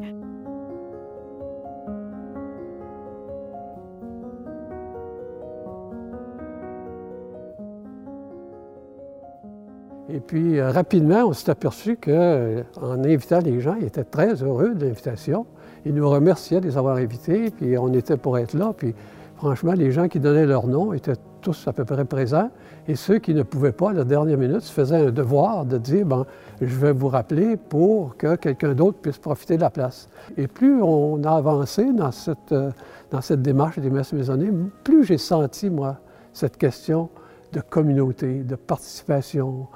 Et 10.21 10.23
puis, 10.23 10.61
euh, 10.61 10.71
rapidement, 10.71 11.25
on 11.29 11.33
s'est 11.33 11.49
aperçu 11.49 11.97
qu'en 11.97 12.11
euh, 12.11 12.63
invitant 12.83 13.39
les 13.39 13.59
gens, 13.63 13.77
ils 13.81 13.87
étaient 13.87 14.05
très 14.05 14.43
heureux 14.43 14.75
de 14.75 14.85
l'invitation. 14.85 15.47
ils 15.87 15.95
nous 15.95 16.07
remerciaient 16.11 16.61
de 16.61 16.67
les 16.67 16.77
avoir 16.77 16.97
invités, 16.97 17.51
puis 17.51 17.79
on 17.79 17.91
était 17.95 18.19
pour 18.19 18.37
être 18.37 18.53
là. 18.53 18.75
Puis 18.77 18.95
franchement, 19.39 19.73
les 19.73 19.93
gens 19.93 20.09
qui 20.09 20.21
donnaient 20.21 20.45
leur 20.45 20.67
nom 20.67 20.93
étaient 20.93 21.17
tous 21.41 21.67
à 21.67 21.73
peu 21.73 21.87
près 21.87 22.05
présents. 22.05 22.51
Et 22.87 22.97
ceux 22.97 23.19
qui 23.19 23.33
ne 23.33 23.43
pouvaient 23.43 23.73
pas, 23.73 23.91
à 23.91 23.93
la 23.95 24.05
dernière 24.05 24.37
minute, 24.37 24.61
se 24.61 24.71
faisaient 24.71 25.07
un 25.07 25.11
devoir 25.11 25.65
de 25.65 25.79
dire, 25.79 26.05
bon, 26.05 26.27
je 26.61 26.77
vais 26.77 26.93
vous 26.93 27.09
rappeler 27.09 27.57
pour 27.57 28.19
que 28.19 28.37
quelqu'un 28.37 28.75
d'autre 28.75 28.99
puisse 28.99 29.17
profiter 29.17 29.57
de 29.57 29.63
la 29.63 29.71
place. 29.71 30.11
Et 30.37 30.49
plus 30.49 30.83
on 30.83 31.25
a 31.25 31.31
avancé 31.31 31.95
dans 31.95 32.13
cette, 32.13 32.53
euh, 32.53 32.73
dans 33.11 33.23
cette 33.23 33.41
démarche 33.41 33.79
des 33.79 33.89
messes 33.89 34.13
maisonnées, 34.13 34.51
plus 34.85 35.03
j'ai 35.05 35.17
senti, 35.17 35.71
moi, 35.71 35.97
cette 36.35 36.59
question 36.59 37.09
de 37.53 37.61
communauté, 37.61 38.43
de 38.43 38.55
participation, 38.55 39.67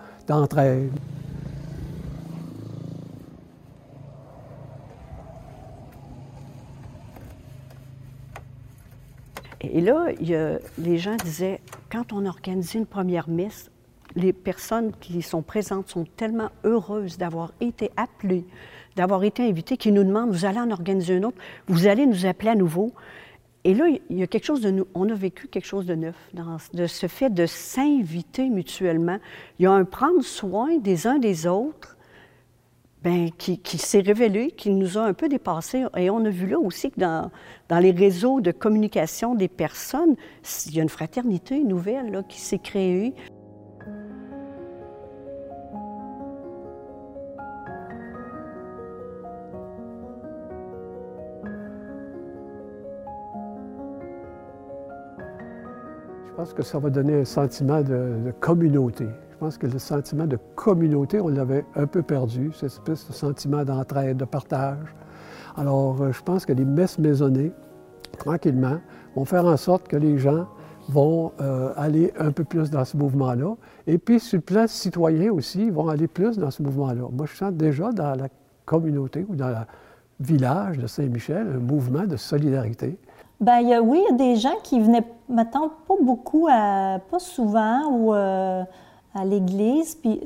Et 9.61 9.81
là, 9.81 10.07
les 10.79 10.99
gens 10.99 11.17
disaient, 11.17 11.61
quand 11.91 12.13
on 12.13 12.27
organise 12.27 12.75
une 12.75 12.87
première 12.87 13.29
messe, 13.29 13.71
les 14.15 14.33
personnes 14.33 14.93
qui 15.01 15.23
sont 15.23 15.43
présentes 15.43 15.89
sont 15.89 16.05
tellement 16.17 16.51
heureuses 16.65 17.19
d'avoir 17.19 17.53
été 17.61 17.91
appelées, 17.97 18.45
d'avoir 18.97 19.25
été 19.25 19.43
invitées, 19.43 19.77
qu'ils 19.77 19.95
nous 19.95 20.05
demandent, 20.05 20.31
vous 20.31 20.45
allez 20.45 20.61
en 20.61 20.71
organiser 20.71 21.17
une 21.17 21.25
autre, 21.25 21.39
vous 21.67 21.87
allez 21.87 22.07
nous 22.07 22.27
appeler 22.27 22.51
à 22.51 22.55
nouveau. 22.55 22.93
Et 23.65 23.73
là, 23.73 23.87
il 23.89 24.19
y 24.19 24.23
a 24.23 24.27
quelque 24.27 24.45
chose 24.45 24.61
de 24.61 24.71
nous, 24.71 24.87
on 24.95 25.09
a 25.09 25.15
vécu 25.15 25.49
quelque 25.49 25.65
chose 25.67 25.87
de 25.87 25.95
neuf 25.95 26.17
dans 26.35 26.59
de 26.75 26.87
ce 26.87 27.07
fait 27.07 27.31
de 27.31 27.47
s'inviter 27.47 28.51
mutuellement. 28.51 29.19
Il 29.59 29.63
y 29.63 29.67
a 29.67 29.73
un 29.73 29.85
prendre 29.85 30.23
soin 30.23 30.77
des 30.77 31.07
uns 31.07 31.19
des 31.19 31.47
autres 31.47 31.97
bien, 33.03 33.29
qui, 33.39 33.79
s'est 33.79 34.01
révélé, 34.01 34.51
qui 34.51 34.69
nous 34.69 34.99
a 34.99 35.03
un 35.03 35.15
peu 35.15 35.31
dépassé. 35.31 35.85
Et 35.97 36.11
on 36.11 36.25
a 36.27 36.29
vu 36.29 36.47
là 36.47 36.59
aussi 36.59 36.91
que 36.91 37.01
dans, 37.01 37.31
dans 37.69 37.79
les 37.79 37.93
réseaux 37.93 38.43
de 38.43 38.51
communication 38.51 39.35
des 39.35 39.49
personnes, 39.49 40.17
il 40.67 40.75
y 40.75 40.81
a 40.81 40.83
une 40.83 40.91
fraternité 40.91 41.61
nouvelle 41.65 42.11
là, 42.11 42.23
qui 42.23 42.41
s'est 42.41 42.59
créée. 42.59 43.15
Pense 56.45 56.53
que 56.53 56.63
ça 56.63 56.79
va 56.79 56.91
donner 56.91 57.21
un 57.21 57.25
sentiment 57.25 57.81
de, 57.81 58.31
communauté. 58.39 59.07
Je 59.31 59.37
pense 59.39 59.57
que 59.57 59.67
le 59.67 59.79
sentiment 59.79 60.27
de 60.27 60.39
communauté, 60.55 61.19
on 61.19 61.29
l'avait 61.29 61.65
un 61.75 61.87
peu 61.87 62.03
perdu, 62.03 62.51
cette 62.53 62.65
espèce 62.65 63.09
de 63.09 63.15
sentiment 63.15 63.65
d'entraide, 63.65 64.19
de 64.19 64.27
partage. 64.27 64.95
Alors, 65.57 66.03
euh, 66.03 66.13
je 66.13 66.21
pense 66.21 66.45
que 66.45 66.53
les 66.53 66.67
messes 66.67 66.99
maisonnées, 66.99 67.51
tranquillement, 68.19 68.79
vont 69.17 69.25
faire 69.25 69.47
en 69.47 69.57
sorte 69.57 69.89
que 69.89 69.97
les 69.97 70.19
gens 70.19 70.47
vont 70.91 71.33
euh, 71.41 71.73
aller 71.77 72.13
un 72.19 72.31
peu 72.31 72.45
plus 72.45 72.71
dans 72.71 72.85
ce 72.85 72.99
mouvement-là. 72.99 73.55
Et 73.87 73.97
puis, 73.97 74.21
sur 74.21 74.37
le 74.37 74.43
plan 74.43 74.67
citoyen 74.67 75.33
aussi, 75.33 75.69
ils 75.69 75.73
vont 75.73 75.89
aller 75.89 76.09
plus 76.09 76.37
dans 76.37 76.51
ce 76.51 76.63
mouvement-là. 76.63 77.09
Moi, 77.11 77.25
je 77.25 77.37
sens 77.37 77.55
déjà 77.55 77.91
dans 77.91 78.15
la 78.15 78.29
communauté 78.67 79.25
ou 79.27 79.35
dans 79.35 79.49
le 79.49 79.57
village 80.21 80.77
de 80.77 80.87
Saint-Michel 80.87 81.47
un 81.57 81.59
mouvement 81.59 82.05
de 82.05 82.19
solidarité. 82.19 82.99
Ben, 83.41 83.61
y 83.61 83.75
a, 83.75 83.83
oui, 83.83 84.03
il 84.07 84.13
y 84.13 84.15
a 84.15 84.17
des 84.17 84.37
gens 84.37 84.55
qui 84.63 84.81
venaient, 84.81 85.05
maintenant 85.29 85.71
pas 85.89 85.95
beaucoup, 86.01 86.47
pas 86.47 87.19
souvent, 87.19 87.89
ou 87.91 88.15
euh, 88.15 88.63
à 89.15 89.25
l'église. 89.25 89.97
Puis 89.97 90.21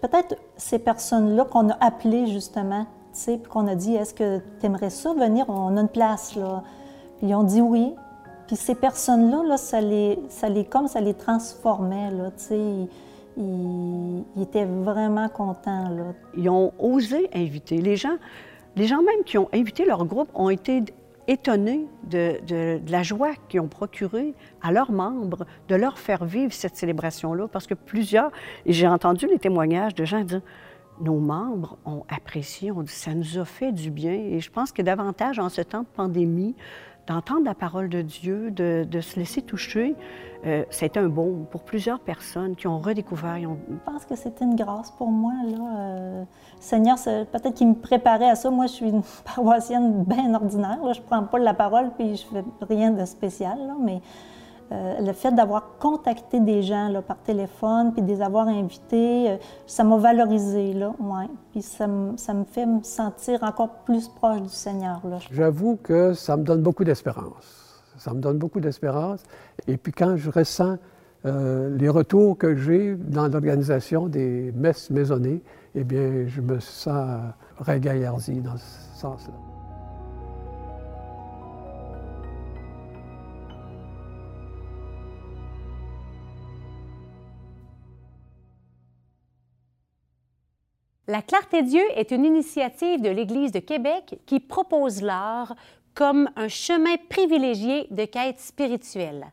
peut-être 0.00 0.36
ces 0.56 0.78
personnes-là 0.78 1.44
qu'on 1.44 1.70
a 1.70 1.76
appelées 1.80 2.26
justement, 2.26 2.84
tu 3.12 3.20
sais, 3.20 3.38
puis 3.38 3.50
qu'on 3.50 3.66
a 3.66 3.74
dit 3.74 3.94
Est-ce 3.94 4.14
que 4.14 4.38
tu 4.60 4.66
aimerais 4.66 4.90
ça 4.90 5.12
venir? 5.14 5.46
On 5.48 5.76
a 5.76 5.80
une 5.80 5.88
place, 5.88 6.36
là. 6.36 6.62
Puis 7.18 7.28
ils 7.28 7.34
ont 7.34 7.42
dit 7.42 7.60
oui. 7.60 7.94
Puis 8.46 8.56
ces 8.56 8.74
personnes-là, 8.74 9.42
là, 9.44 9.56
ça, 9.56 9.80
les, 9.80 10.18
ça 10.28 10.48
les, 10.48 10.64
comme 10.64 10.86
ça 10.86 11.00
les 11.00 11.14
transformait, 11.14 12.10
là, 12.10 12.30
tu 12.36 12.44
sais. 12.44 12.60
Ils, 13.36 14.24
ils, 14.36 14.42
étaient 14.42 14.64
vraiment 14.64 15.28
contents, 15.28 15.88
là. 15.88 16.12
Ils 16.36 16.48
ont 16.48 16.72
osé 16.78 17.28
inviter. 17.34 17.78
Les 17.78 17.96
gens, 17.96 18.16
les 18.76 18.86
gens 18.86 18.98
même 19.02 19.24
qui 19.24 19.38
ont 19.38 19.48
invité 19.52 19.84
leur 19.84 20.04
groupe 20.04 20.28
ont 20.34 20.50
été 20.50 20.84
étonnés 21.26 21.86
de, 22.04 22.80
la 22.88 23.02
joie 23.02 23.32
qu'ils 23.48 23.60
ont 23.60 23.68
procuré 23.68 24.34
à 24.62 24.72
leurs 24.72 24.92
membres 24.92 25.46
de 25.68 25.74
leur 25.74 25.98
faire 25.98 26.24
vivre 26.24 26.52
cette 26.52 26.76
célébration-là, 26.76 27.48
parce 27.48 27.66
que 27.66 27.74
plusieurs, 27.74 28.30
et 28.66 28.72
j'ai 28.72 28.86
entendu 28.86 29.26
les 29.26 29.38
témoignages 29.38 29.94
de 29.94 30.04
gens 30.04 30.22
dire, 30.22 30.42
nos 31.00 31.18
membres 31.18 31.76
ont 31.84 32.04
apprécié, 32.08 32.70
ça 32.86 33.14
nous 33.14 33.38
a 33.38 33.44
fait 33.44 33.72
du 33.72 33.90
bien, 33.90 34.12
et 34.12 34.40
je 34.40 34.50
pense 34.50 34.70
que 34.70 34.82
davantage 34.82 35.38
en 35.38 35.48
ce 35.48 35.60
temps 35.60 35.82
de 35.82 35.88
pandémie, 35.88 36.54
d'entendre 37.06 37.44
la 37.44 37.54
parole 37.54 37.88
de 37.88 38.02
Dieu, 38.02 38.50
de, 38.50 39.00
se 39.00 39.18
laisser 39.18 39.42
toucher, 39.42 39.94
euh, 40.46 40.64
c'est 40.70 40.96
un 40.96 41.08
bon 41.08 41.46
pour 41.50 41.62
plusieurs 41.62 42.00
personnes 42.00 42.54
qui 42.56 42.66
ont 42.66 42.78
redécouvert. 42.78 43.38
Je 43.38 43.74
pense 43.84 44.04
que 44.04 44.14
c'était 44.14 44.44
une 44.44 44.56
grâce 44.56 44.90
pour 44.90 45.08
moi. 45.08 45.32
Là. 45.46 45.78
Euh, 45.78 46.24
Seigneur, 46.60 46.96
peut-être 47.02 47.54
qu'il 47.54 47.68
me 47.68 47.74
préparait 47.74 48.28
à 48.28 48.34
ça. 48.34 48.50
Moi, 48.50 48.66
je 48.66 48.72
suis 48.72 48.88
une 48.88 49.02
paroissienne 49.24 50.04
bien 50.04 50.34
ordinaire. 50.34 50.78
Je 50.92 51.00
ne 51.00 51.04
prends 51.04 51.22
pas 51.24 51.38
la 51.38 51.54
parole 51.54 51.90
puis 51.96 52.16
je 52.16 52.24
fais 52.26 52.44
rien 52.62 52.90
de 52.90 53.04
spécial. 53.04 53.58
mais 53.80 54.00
euh, 54.74 55.00
le 55.00 55.12
fait 55.12 55.32
d'avoir 55.32 55.78
contacté 55.78 56.40
des 56.40 56.62
gens 56.62 56.88
là, 56.88 57.00
par 57.00 57.18
téléphone, 57.18 57.92
puis 57.92 58.02
de 58.02 58.08
les 58.08 58.20
avoir 58.20 58.48
invités, 58.48 59.30
euh, 59.30 59.36
ça 59.66 59.84
m'a 59.84 59.96
valorisé, 59.96 60.72
là, 60.72 60.92
ouais. 60.98 61.28
Puis 61.52 61.62
ça, 61.62 61.86
ça, 62.16 62.34
me 62.34 62.44
fait 62.44 62.66
me 62.66 62.82
sentir 62.82 63.42
encore 63.42 63.84
plus 63.84 64.08
proche 64.08 64.42
du 64.42 64.48
Seigneur, 64.48 65.00
là. 65.08 65.18
J'avoue 65.30 65.78
que 65.82 66.12
ça 66.12 66.36
me 66.36 66.42
donne 66.42 66.62
beaucoup 66.62 66.82
d'espérance. 66.82 67.82
Ça 67.98 68.12
me 68.12 68.20
donne 68.20 68.38
beaucoup 68.38 68.60
d'espérance. 68.60 69.22
Et 69.68 69.76
puis 69.76 69.92
quand 69.92 70.16
je 70.16 70.30
ressens 70.30 70.78
euh, 71.26 71.76
les 71.76 71.88
retours 71.88 72.36
que 72.36 72.56
j'ai 72.56 72.96
dans 72.96 73.28
l'organisation 73.28 74.08
des 74.08 74.52
messes 74.56 74.90
maisonnées, 74.90 75.42
eh 75.74 75.84
bien, 75.84 76.26
je 76.26 76.40
me 76.40 76.58
sens 76.58 77.20
régaillardi 77.58 78.40
dans 78.40 78.56
ce 78.56 79.00
sens-là. 79.00 79.53
La 91.06 91.20
Clarté 91.20 91.62
Dieu 91.62 91.82
est 91.96 92.12
une 92.12 92.24
initiative 92.24 93.02
de 93.02 93.10
l'Église 93.10 93.52
de 93.52 93.58
Québec 93.58 94.18
qui 94.24 94.40
propose 94.40 95.02
l'art 95.02 95.54
comme 95.94 96.30
un 96.34 96.48
chemin 96.48 96.96
privilégié 97.10 97.86
de 97.90 98.06
quête 98.06 98.40
spirituelle. 98.40 99.26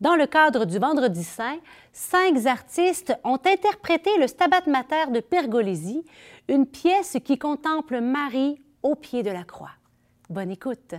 Dans 0.00 0.16
le 0.16 0.26
cadre 0.26 0.64
du 0.64 0.78
Vendredi 0.78 1.22
Saint, 1.22 1.58
cinq 1.92 2.44
artistes 2.46 3.16
ont 3.22 3.38
interprété 3.44 4.10
le 4.18 4.26
Stabat 4.26 4.66
Mater 4.66 5.12
de 5.12 5.20
Pergolesi, 5.20 6.04
une 6.48 6.66
pièce 6.66 7.16
qui 7.24 7.38
contemple 7.38 8.00
Marie 8.00 8.60
au 8.82 8.96
pied 8.96 9.22
de 9.22 9.30
la 9.30 9.44
croix. 9.44 9.70
Bonne 10.28 10.50
écoute. 10.50 10.94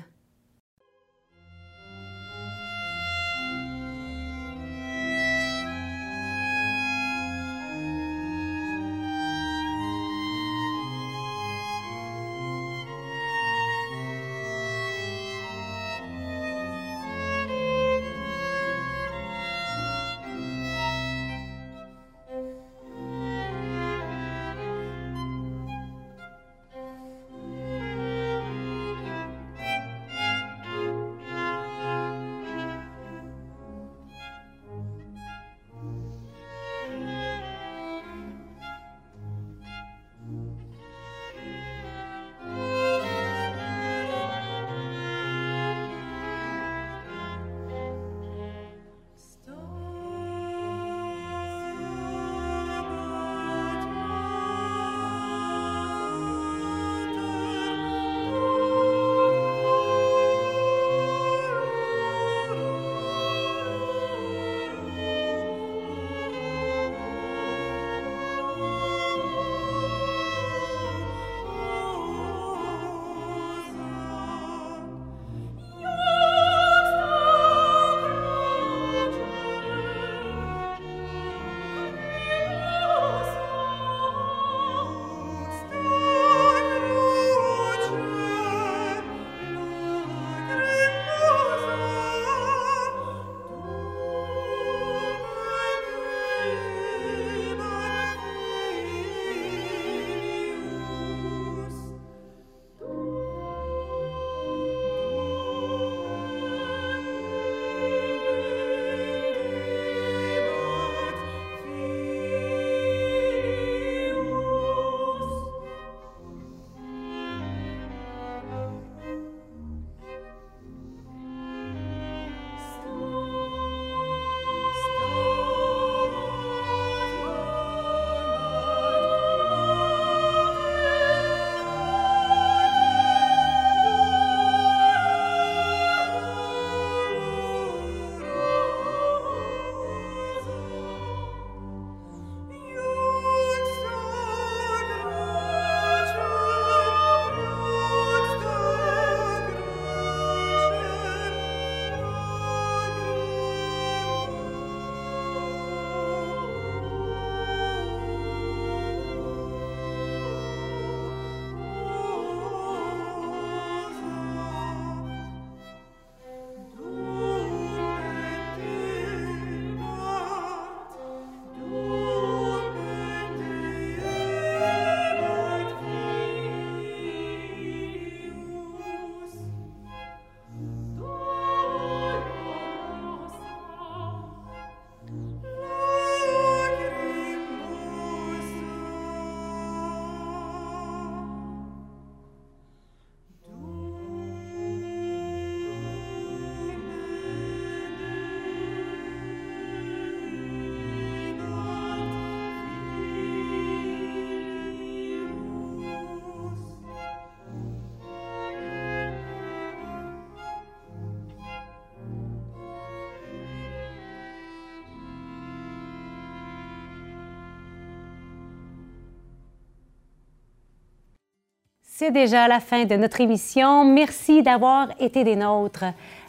C'est 221.97 222.11
déjà 222.11 222.49
la 222.49 222.59
fin 222.59 222.83
de 222.83 222.97
notre 222.97 223.21
émission. 223.21 223.85
Merci 223.85 224.43
d'avoir 224.43 224.89
été 224.99 225.23
des 225.23 225.37
nôtres. 225.37 225.85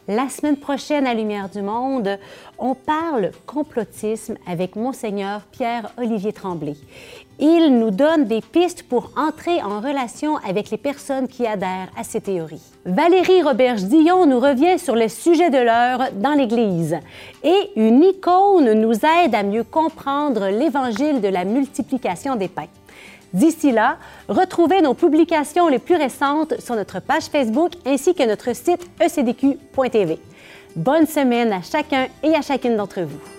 La 0.07 0.29
semaine 0.29 0.59
prochaine 0.59 1.09
à 1.09 1.13
Lumière 1.13 1.49
du 1.49 1.61
Monde, 1.61 2.21
on 2.57 2.77
parle 2.77 3.33
complotisme 3.47 4.37
avec 4.47 4.77
Monseigneur 4.77 5.41
Pierre-Olivier 5.51 6.33
Tremblay. 6.33 6.77
Il 7.41 7.81
nous 7.81 7.91
donne 7.91 8.27
des 8.27 8.43
pistes 8.43 8.85
pour 8.85 9.11
entrer 9.17 9.61
en 9.61 9.81
relation 9.81 10.37
avec 10.49 10.71
les 10.71 10.77
personnes 10.77 11.27
qui 11.27 11.45
adhèrent 11.49 11.91
à 11.99 12.05
ces 12.05 12.21
théories. 12.21 12.63
Valérie 12.85 13.43
Roberge-Dillon 13.43 14.25
nous 14.27 14.39
revient 14.39 14.79
sur 14.79 14.95
le 14.95 15.09
sujet 15.09 15.51
de 15.51 15.59
l'heure 15.59 16.13
dans 16.15 16.35
l'Église. 16.35 16.97
Et 17.43 17.73
une 17.75 18.05
icône 18.05 18.73
nous 18.75 18.95
aide 18.95 19.35
à 19.35 19.43
mieux 19.43 19.65
comprendre 19.65 20.47
l'évangile 20.47 21.21
de 21.21 21.27
la 21.27 21.45
multiplication 21.45 22.37
des 22.37 22.47
pains. 22.47 22.69
D'ici 23.33 23.73
là, 23.73 23.99
retrouvez 24.29 24.81
nos 24.81 24.95
publications 24.95 25.69
les 25.69 25.79
plus 25.79 25.97
récentes 25.97 26.61
sur 26.61 26.75
notre 26.75 27.01
page 27.01 27.25
Facebook 27.25 27.73
ainsi 27.85 28.15
que 28.15 28.27
notre 28.27 28.55
site 28.55 28.89
ecdq.tv. 29.01 30.19
Bonne 30.75 31.07
semaine 31.07 31.53
à 31.53 31.63
chacun 31.63 32.07
et 32.23 32.35
à 32.35 32.43
chacune 32.43 32.77
d'entre 32.77 33.01
vous. 33.03 33.36